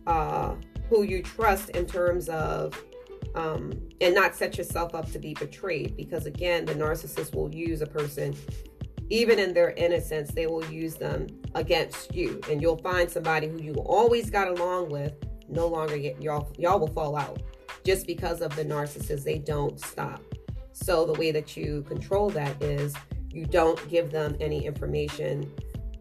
uh, 0.07 0.55
who 0.88 1.03
you 1.03 1.23
trust 1.23 1.71
in 1.71 1.87
terms 1.87 2.29
of 2.29 2.83
um, 3.35 3.73
and 4.01 4.14
not 4.14 4.35
set 4.35 4.59
yourself 4.59 4.95
up 4.95 5.11
to 5.12 5.18
be 5.18 5.35
betrayed 5.35 5.97
because 5.97 6.27
again 6.27 6.64
the 6.64 6.75
narcissist 6.75 7.35
will 7.35 7.55
use 7.55 7.81
a 7.81 7.87
person 7.87 8.35
even 9.12 9.38
in 9.38 9.53
their 9.53 9.73
innocence 9.73 10.31
they 10.31 10.47
will 10.47 10.64
use 10.73 10.95
them 10.95 11.27
against 11.55 12.14
you. 12.14 12.40
And 12.51 12.62
you'll 12.62 12.79
find 12.79 13.11
somebody 13.11 13.47
who 13.47 13.61
you 13.61 13.75
always 13.75 14.31
got 14.31 14.49
along 14.49 14.88
with 14.88 15.12
no 15.49 15.66
longer 15.66 15.99
get 15.99 16.21
y'all 16.23 16.51
y'all 16.59 16.79
will 16.79 16.88
fall 16.88 17.14
out 17.16 17.42
just 17.85 18.07
because 18.07 18.40
of 18.40 18.57
the 18.57 18.64
narcissist. 18.64 19.25
They 19.25 19.38
don't 19.38 19.79
stop. 19.79 20.23
So 20.73 21.05
the 21.05 21.12
way 21.12 21.31
that 21.31 21.57
you 21.57 21.83
control 21.83 22.31
that 22.31 22.62
is 22.62 22.95
you 23.31 23.45
don't 23.45 23.87
give 23.90 24.11
them 24.11 24.35
any 24.40 24.64
information. 24.64 25.53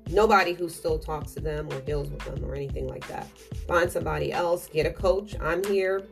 Nobody 0.09 0.53
who 0.53 0.69
still 0.69 0.97
talks 0.97 1.33
to 1.33 1.41
them 1.41 1.67
or 1.71 1.81
deals 1.81 2.09
with 2.09 2.23
them 2.23 2.43
or 2.45 2.55
anything 2.55 2.87
like 2.87 3.05
that. 3.09 3.27
Find 3.67 3.91
somebody 3.91 4.31
else 4.31 4.69
get 4.71 4.85
a 4.85 4.91
coach. 4.91 5.35
I'm 5.41 5.63
here 5.65 6.03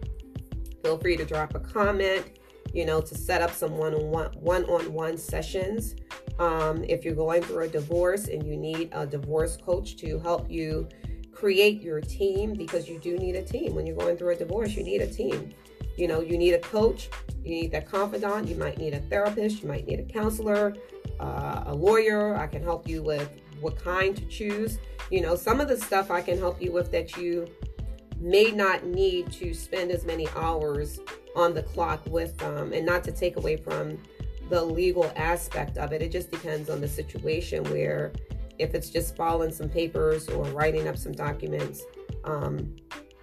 Feel 0.84 0.98
free 0.98 1.18
to 1.18 1.26
drop 1.26 1.56
a 1.56 1.60
comment, 1.60 2.40
you 2.74 2.86
know, 2.86 3.02
to 3.02 3.16
set 3.16 3.42
up 3.42 3.52
some 3.52 3.78
one-on-one 3.78 4.32
one-on-one 4.40 5.18
sessions. 5.18 5.96
Um, 6.40 6.84
if 6.86 7.04
you're 7.04 7.16
going 7.16 7.42
through 7.42 7.64
a 7.64 7.68
divorce 7.68 8.28
and 8.28 8.46
you 8.46 8.56
need 8.56 8.90
a 8.94 9.06
divorce 9.06 9.58
coach 9.58 9.98
to 9.98 10.20
help 10.20 10.50
you 10.50 10.88
create 11.32 11.82
your 11.82 12.02
team, 12.02 12.54
because 12.54 12.88
you 12.88 13.00
do 13.00 13.18
need 13.18 13.36
a 13.36 13.44
team. 13.44 13.76
When 13.76 13.86
you're 13.86 13.96
going 13.96 14.18
through 14.18 14.34
a 14.34 14.36
divorce, 14.36 14.76
you 14.76 14.84
need 14.84 15.02
a 15.02 15.08
team. 15.08 15.54
You 15.98 16.08
know, 16.08 16.22
you 16.22 16.38
need 16.38 16.54
a 16.54 16.60
coach, 16.60 17.10
you 17.44 17.52
need 17.52 17.72
that 17.74 17.90
confidant, 17.90 18.48
you 18.48 18.56
might 18.56 18.78
need 18.78 18.94
a 18.94 19.00
therapist, 19.00 19.62
you 19.62 19.68
might 19.68 19.86
need 19.86 20.00
a 20.00 20.04
counselor, 20.04 20.76
uh, 21.20 21.64
a 21.66 21.76
lawyer. 21.76 22.38
I 22.38 22.48
can 22.48 22.64
help 22.64 22.88
you 22.88 23.04
with 23.04 23.30
what 23.60 23.78
kind 23.78 24.16
to 24.16 24.26
choose. 24.26 24.80
You 25.12 25.22
know, 25.22 25.36
some 25.36 25.60
of 25.60 25.68
the 25.68 25.78
stuff 25.78 26.10
I 26.10 26.22
can 26.22 26.38
help 26.38 26.62
you 26.62 26.72
with 26.72 26.92
that 26.92 27.18
you 27.18 27.48
may 28.20 28.52
not 28.52 28.86
need 28.86 29.32
to 29.34 29.54
spend 29.54 29.92
as 29.92 30.06
many 30.06 30.28
hours 30.36 31.00
on 31.36 31.54
the 31.54 31.64
clock 31.64 32.06
with 32.08 32.38
them 32.38 32.74
and 32.74 32.86
not 32.86 33.04
to 33.04 33.12
take 33.12 33.38
away 33.38 33.56
from 33.58 33.98
the 34.50 34.64
legal 34.64 35.12
aspect 35.16 35.78
of 35.78 35.94
it. 35.94 36.02
It 36.02 36.12
just 36.12 36.32
depends 36.32 36.70
on 36.70 36.82
the 36.82 36.88
situation 36.88 37.64
where 37.66 38.12
if 38.58 38.74
it's 38.74 38.90
just 38.90 39.16
filing 39.16 39.52
some 39.52 39.70
papers 39.70 40.28
or 40.28 40.44
writing 40.46 40.88
up 40.88 40.98
some 40.98 41.14
documents, 41.14 41.84
um, 42.26 42.76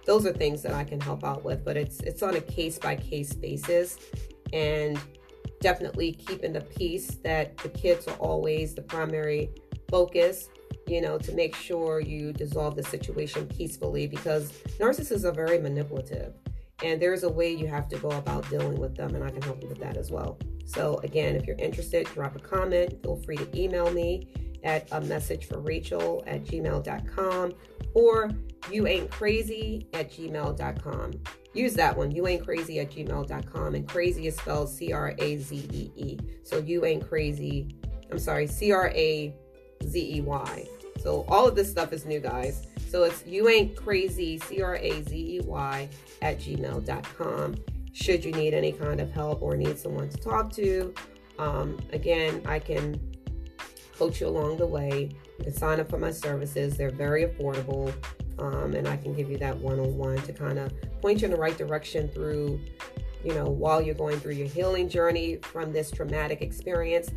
those 0.05 0.25
are 0.25 0.33
things 0.33 0.61
that 0.63 0.73
I 0.73 0.83
can 0.83 0.99
help 0.99 1.23
out 1.23 1.43
with, 1.43 1.63
but 1.63 1.77
it's 1.77 1.99
it's 1.99 2.23
on 2.23 2.35
a 2.35 2.41
case 2.41 2.79
by 2.79 2.95
case 2.95 3.33
basis 3.33 3.99
and 4.53 4.97
definitely 5.59 6.13
keeping 6.13 6.53
the 6.53 6.61
peace 6.61 7.17
that 7.23 7.57
the 7.57 7.69
kids 7.69 8.07
are 8.07 8.15
always 8.15 8.73
the 8.73 8.81
primary 8.81 9.49
focus, 9.89 10.49
you 10.87 11.01
know, 11.01 11.17
to 11.17 11.31
make 11.33 11.55
sure 11.55 11.99
you 11.99 12.33
dissolve 12.33 12.75
the 12.75 12.83
situation 12.83 13.47
peacefully 13.47 14.07
because 14.07 14.51
narcissists 14.79 15.25
are 15.25 15.31
very 15.31 15.59
manipulative. 15.59 16.33
And 16.83 17.01
there's 17.01 17.23
a 17.23 17.29
way 17.29 17.51
you 17.51 17.67
have 17.67 17.87
to 17.89 17.97
go 17.97 18.09
about 18.09 18.47
dealing 18.49 18.79
with 18.79 18.95
them, 18.95 19.15
and 19.15 19.23
I 19.23 19.31
can 19.31 19.41
help 19.41 19.63
you 19.63 19.67
with 19.67 19.79
that 19.79 19.97
as 19.97 20.11
well. 20.11 20.37
So, 20.65 20.99
again, 21.03 21.35
if 21.35 21.47
you're 21.47 21.57
interested, 21.57 22.05
drop 22.07 22.35
a 22.35 22.39
comment. 22.39 23.01
Feel 23.01 23.15
free 23.17 23.37
to 23.37 23.59
email 23.59 23.91
me 23.91 24.27
at 24.63 24.87
a 24.91 25.01
message 25.01 25.45
for 25.45 25.59
Rachel 25.59 26.23
at 26.27 26.43
gmail.com 26.43 27.53
or 27.93 28.29
you 28.71 28.85
ain't 28.85 29.09
crazy 29.09 29.87
at 29.93 30.11
gmail.com. 30.11 31.13
Use 31.53 31.73
that 31.73 31.97
one, 31.97 32.11
you 32.11 32.27
ain't 32.27 32.43
crazy 32.43 32.79
at 32.79 32.91
gmail.com. 32.91 33.75
And 33.75 33.87
crazy 33.87 34.27
is 34.27 34.35
spelled 34.35 34.69
C 34.69 34.91
R 34.91 35.15
A 35.17 35.37
Z 35.37 35.69
E 35.71 35.91
E. 35.95 36.19
So 36.43 36.57
you 36.57 36.85
ain't 36.85 37.07
crazy, 37.07 37.75
I'm 38.11 38.19
sorry, 38.19 38.45
C 38.45 38.71
R 38.71 38.89
A 38.89 39.33
Z 39.83 40.17
E 40.17 40.21
Y. 40.21 40.67
So 40.99 41.25
all 41.27 41.47
of 41.47 41.55
this 41.55 41.69
stuff 41.69 41.93
is 41.93 42.05
new, 42.05 42.19
guys. 42.19 42.67
So 42.89 43.03
it's 43.03 43.25
you 43.25 43.49
ain't 43.49 43.75
crazy, 43.75 44.39
C 44.39 44.61
R 44.61 44.75
A 44.75 45.01
Z 45.03 45.15
E 45.15 45.39
Y, 45.41 45.89
at 46.21 46.39
gmail.com. 46.39 47.55
Should 47.93 48.23
you 48.23 48.31
need 48.31 48.53
any 48.53 48.71
kind 48.71 48.99
of 48.99 49.11
help 49.11 49.41
or 49.41 49.57
need 49.57 49.77
someone 49.77 50.09
to 50.09 50.17
talk 50.17 50.51
to, 50.53 50.93
um, 51.39 51.77
again, 51.93 52.41
I 52.45 52.59
can 52.59 52.99
coach 53.97 54.21
you 54.21 54.27
along 54.27 54.57
the 54.57 54.65
way. 54.65 55.09
You 55.39 55.43
can 55.45 55.53
sign 55.53 55.79
up 55.79 55.89
for 55.89 55.97
my 55.97 56.11
services, 56.11 56.77
they're 56.77 56.91
very 56.91 57.25
affordable. 57.25 57.93
Um, 58.39 58.75
and 58.75 58.87
I 58.87 58.97
can 58.97 59.15
give 59.15 59.31
you 59.31 59.37
that 59.39 59.57
one 59.57 59.79
on 59.79 59.97
one 59.97 60.17
to 60.21 60.33
kind 60.33 60.59
of 60.59 60.71
point 61.01 61.21
you 61.21 61.25
in 61.25 61.31
the 61.31 61.39
right 61.39 61.57
direction 61.57 62.07
through, 62.07 62.61
you 63.23 63.33
know, 63.33 63.45
while 63.45 63.81
you're 63.81 63.95
going 63.95 64.19
through 64.19 64.33
your 64.33 64.47
healing 64.47 64.87
journey 64.87 65.37
from 65.37 65.73
this 65.73 65.89
traumatic 65.89 66.41
experience 66.43 67.09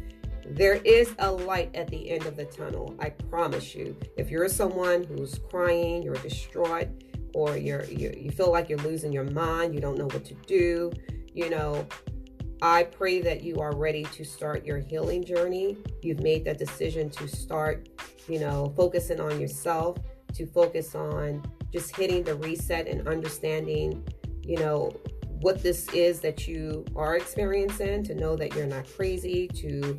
there 0.56 0.76
is 0.84 1.14
a 1.18 1.30
light 1.30 1.74
at 1.74 1.88
the 1.88 2.10
end 2.10 2.26
of 2.26 2.36
the 2.36 2.44
tunnel. 2.44 2.94
I 2.98 3.10
promise 3.10 3.74
you. 3.74 3.96
If 4.16 4.30
you're 4.30 4.48
someone 4.48 5.04
who's 5.04 5.38
crying, 5.50 6.02
you're 6.02 6.14
distraught, 6.16 6.88
or 7.34 7.56
you're 7.56 7.84
you, 7.84 8.12
you 8.16 8.30
feel 8.30 8.50
like 8.50 8.68
you're 8.68 8.78
losing 8.80 9.12
your 9.12 9.24
mind, 9.24 9.74
you 9.74 9.80
don't 9.80 9.96
know 9.96 10.06
what 10.06 10.24
to 10.24 10.34
do, 10.46 10.90
you 11.32 11.48
know, 11.48 11.86
I 12.62 12.82
pray 12.82 13.20
that 13.22 13.42
you 13.42 13.56
are 13.60 13.74
ready 13.74 14.04
to 14.04 14.24
start 14.24 14.66
your 14.66 14.78
healing 14.78 15.24
journey. 15.24 15.78
You've 16.02 16.20
made 16.20 16.44
that 16.44 16.58
decision 16.58 17.08
to 17.10 17.26
start, 17.26 17.88
you 18.28 18.38
know, 18.38 18.74
focusing 18.76 19.18
on 19.20 19.40
yourself, 19.40 19.96
to 20.34 20.46
focus 20.46 20.94
on 20.94 21.42
just 21.72 21.96
hitting 21.96 22.22
the 22.22 22.34
reset 22.34 22.86
and 22.86 23.08
understanding, 23.08 24.06
you 24.42 24.58
know, 24.58 24.92
what 25.40 25.62
this 25.62 25.88
is 25.94 26.20
that 26.20 26.46
you 26.46 26.84
are 26.94 27.16
experiencing, 27.16 28.02
to 28.04 28.14
know 28.14 28.36
that 28.36 28.54
you're 28.54 28.66
not 28.66 28.86
crazy, 28.94 29.48
to 29.48 29.98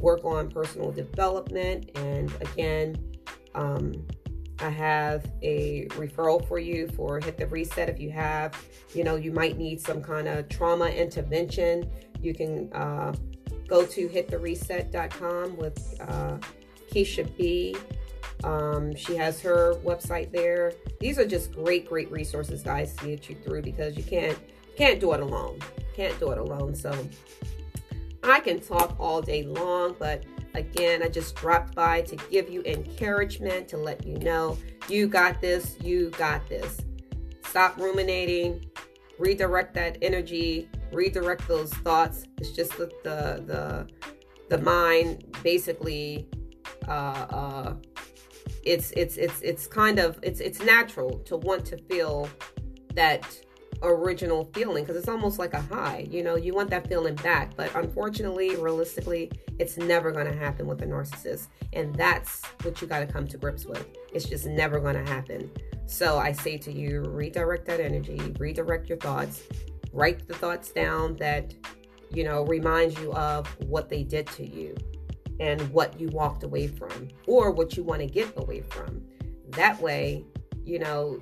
work 0.00 0.24
on 0.24 0.50
personal 0.50 0.90
development. 0.90 1.90
And 1.96 2.32
again, 2.40 2.96
um, 3.54 4.06
I 4.60 4.68
have 4.68 5.24
a 5.42 5.86
referral 5.90 6.46
for 6.46 6.58
you 6.58 6.88
for 6.88 7.18
Hit 7.20 7.38
the 7.38 7.46
Reset. 7.46 7.88
If 7.88 7.98
you 7.98 8.10
have, 8.10 8.54
you 8.94 9.04
know, 9.04 9.16
you 9.16 9.32
might 9.32 9.56
need 9.56 9.80
some 9.80 10.02
kind 10.02 10.28
of 10.28 10.48
trauma 10.48 10.88
intervention, 10.88 11.90
you 12.20 12.34
can 12.34 12.70
uh, 12.72 13.14
go 13.66 13.86
to 13.86 14.08
hitthereset.com 14.08 15.56
with 15.56 16.00
uh, 16.00 16.36
Keisha 16.92 17.36
B. 17.36 17.76
Um, 18.44 18.94
she 18.94 19.16
has 19.16 19.40
her 19.40 19.74
website 19.84 20.32
there. 20.32 20.72
These 21.00 21.18
are 21.18 21.26
just 21.26 21.52
great, 21.52 21.88
great 21.88 22.10
resources, 22.10 22.62
guys, 22.62 22.94
to 22.96 23.06
get 23.06 23.28
you 23.28 23.36
through 23.36 23.62
because 23.62 23.96
you 23.96 24.02
can't 24.02 24.38
can't 24.76 25.00
do 25.00 25.12
it 25.12 25.20
alone. 25.20 25.58
Can't 25.94 26.18
do 26.18 26.30
it 26.30 26.38
alone. 26.38 26.74
So 26.74 26.90
I 28.22 28.40
can 28.40 28.60
talk 28.60 28.96
all 28.98 29.22
day 29.22 29.44
long, 29.44 29.96
but 29.98 30.24
again, 30.54 31.02
I 31.02 31.08
just 31.08 31.36
dropped 31.36 31.74
by 31.74 32.02
to 32.02 32.16
give 32.30 32.50
you 32.50 32.62
encouragement 32.62 33.68
to 33.68 33.76
let 33.76 34.06
you 34.06 34.18
know 34.18 34.58
you 34.88 35.08
got 35.08 35.40
this, 35.40 35.76
you 35.80 36.10
got 36.10 36.48
this. 36.48 36.78
Stop 37.44 37.76
ruminating, 37.78 38.64
redirect 39.18 39.74
that 39.74 39.98
energy, 40.02 40.68
redirect 40.92 41.46
those 41.48 41.72
thoughts. 41.72 42.24
It's 42.38 42.50
just 42.52 42.76
the 42.76 42.90
the 43.04 43.44
the, 43.46 43.88
the 44.48 44.62
mind 44.62 45.24
basically 45.42 46.28
uh, 46.88 47.26
uh, 47.30 47.74
it's 48.64 48.90
it's 48.92 49.16
it's 49.16 49.40
it's 49.42 49.66
kind 49.66 49.98
of 49.98 50.18
it's 50.22 50.40
it's 50.40 50.60
natural 50.62 51.18
to 51.20 51.36
want 51.36 51.64
to 51.66 51.78
feel 51.88 52.28
that 52.94 53.40
original 53.82 54.50
feeling 54.52 54.84
because 54.84 54.96
it's 54.96 55.08
almost 55.08 55.38
like 55.38 55.54
a 55.54 55.60
high. 55.60 56.06
You 56.10 56.22
know, 56.22 56.36
you 56.36 56.54
want 56.54 56.70
that 56.70 56.88
feeling 56.88 57.14
back. 57.16 57.56
But 57.56 57.74
unfortunately, 57.74 58.56
realistically, 58.56 59.30
it's 59.58 59.76
never 59.76 60.12
going 60.12 60.26
to 60.26 60.36
happen 60.36 60.66
with 60.66 60.82
a 60.82 60.86
narcissist. 60.86 61.48
And 61.72 61.94
that's 61.94 62.42
what 62.62 62.80
you 62.80 62.88
got 62.88 63.00
to 63.00 63.06
come 63.06 63.26
to 63.28 63.38
grips 63.38 63.64
with. 63.64 63.86
It's 64.12 64.26
just 64.26 64.46
never 64.46 64.80
going 64.80 64.96
to 65.02 65.10
happen. 65.10 65.50
So 65.86 66.18
I 66.18 66.32
say 66.32 66.56
to 66.58 66.72
you, 66.72 67.02
redirect 67.02 67.66
that 67.66 67.80
energy, 67.80 68.20
redirect 68.38 68.88
your 68.88 68.98
thoughts, 68.98 69.42
write 69.92 70.26
the 70.28 70.34
thoughts 70.34 70.70
down 70.70 71.16
that, 71.16 71.54
you 72.12 72.24
know, 72.24 72.44
remind 72.44 72.98
you 72.98 73.12
of 73.14 73.46
what 73.66 73.88
they 73.88 74.02
did 74.02 74.26
to 74.28 74.46
you 74.46 74.76
and 75.40 75.60
what 75.72 75.98
you 75.98 76.08
walked 76.08 76.42
away 76.44 76.68
from 76.68 77.08
or 77.26 77.50
what 77.50 77.76
you 77.76 77.82
want 77.82 78.00
to 78.00 78.06
get 78.06 78.32
away 78.36 78.60
from. 78.60 79.02
That 79.48 79.80
way, 79.80 80.24
you 80.64 80.78
know, 80.78 81.20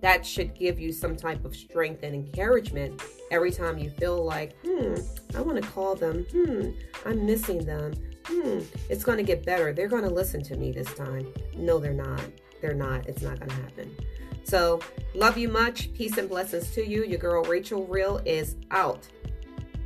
that 0.00 0.24
should 0.24 0.54
give 0.54 0.78
you 0.78 0.92
some 0.92 1.16
type 1.16 1.44
of 1.44 1.54
strength 1.54 2.02
and 2.02 2.14
encouragement 2.14 3.02
every 3.30 3.50
time 3.50 3.78
you 3.78 3.90
feel 3.90 4.24
like, 4.24 4.56
hmm, 4.64 4.94
I 5.36 5.40
want 5.40 5.62
to 5.62 5.68
call 5.70 5.94
them. 5.94 6.26
Hmm, 6.32 6.70
I'm 7.04 7.26
missing 7.26 7.64
them. 7.64 7.92
Hmm, 8.26 8.60
it's 8.88 9.04
going 9.04 9.18
to 9.18 9.24
get 9.24 9.44
better. 9.44 9.72
They're 9.72 9.88
going 9.88 10.04
to 10.04 10.10
listen 10.10 10.42
to 10.44 10.56
me 10.56 10.72
this 10.72 10.92
time. 10.94 11.32
No, 11.56 11.78
they're 11.78 11.92
not. 11.92 12.22
They're 12.60 12.74
not. 12.74 13.06
It's 13.06 13.22
not 13.22 13.38
going 13.38 13.50
to 13.50 13.56
happen. 13.56 13.96
So, 14.44 14.80
love 15.14 15.36
you 15.36 15.48
much. 15.48 15.92
Peace 15.92 16.16
and 16.18 16.28
blessings 16.28 16.70
to 16.72 16.86
you. 16.86 17.04
Your 17.04 17.18
girl 17.18 17.44
Rachel 17.44 17.86
Real 17.86 18.20
is 18.24 18.56
out. 18.70 19.06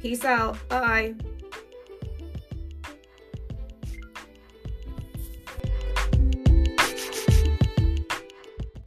Peace 0.00 0.24
out. 0.24 0.56
Bye. 0.68 1.14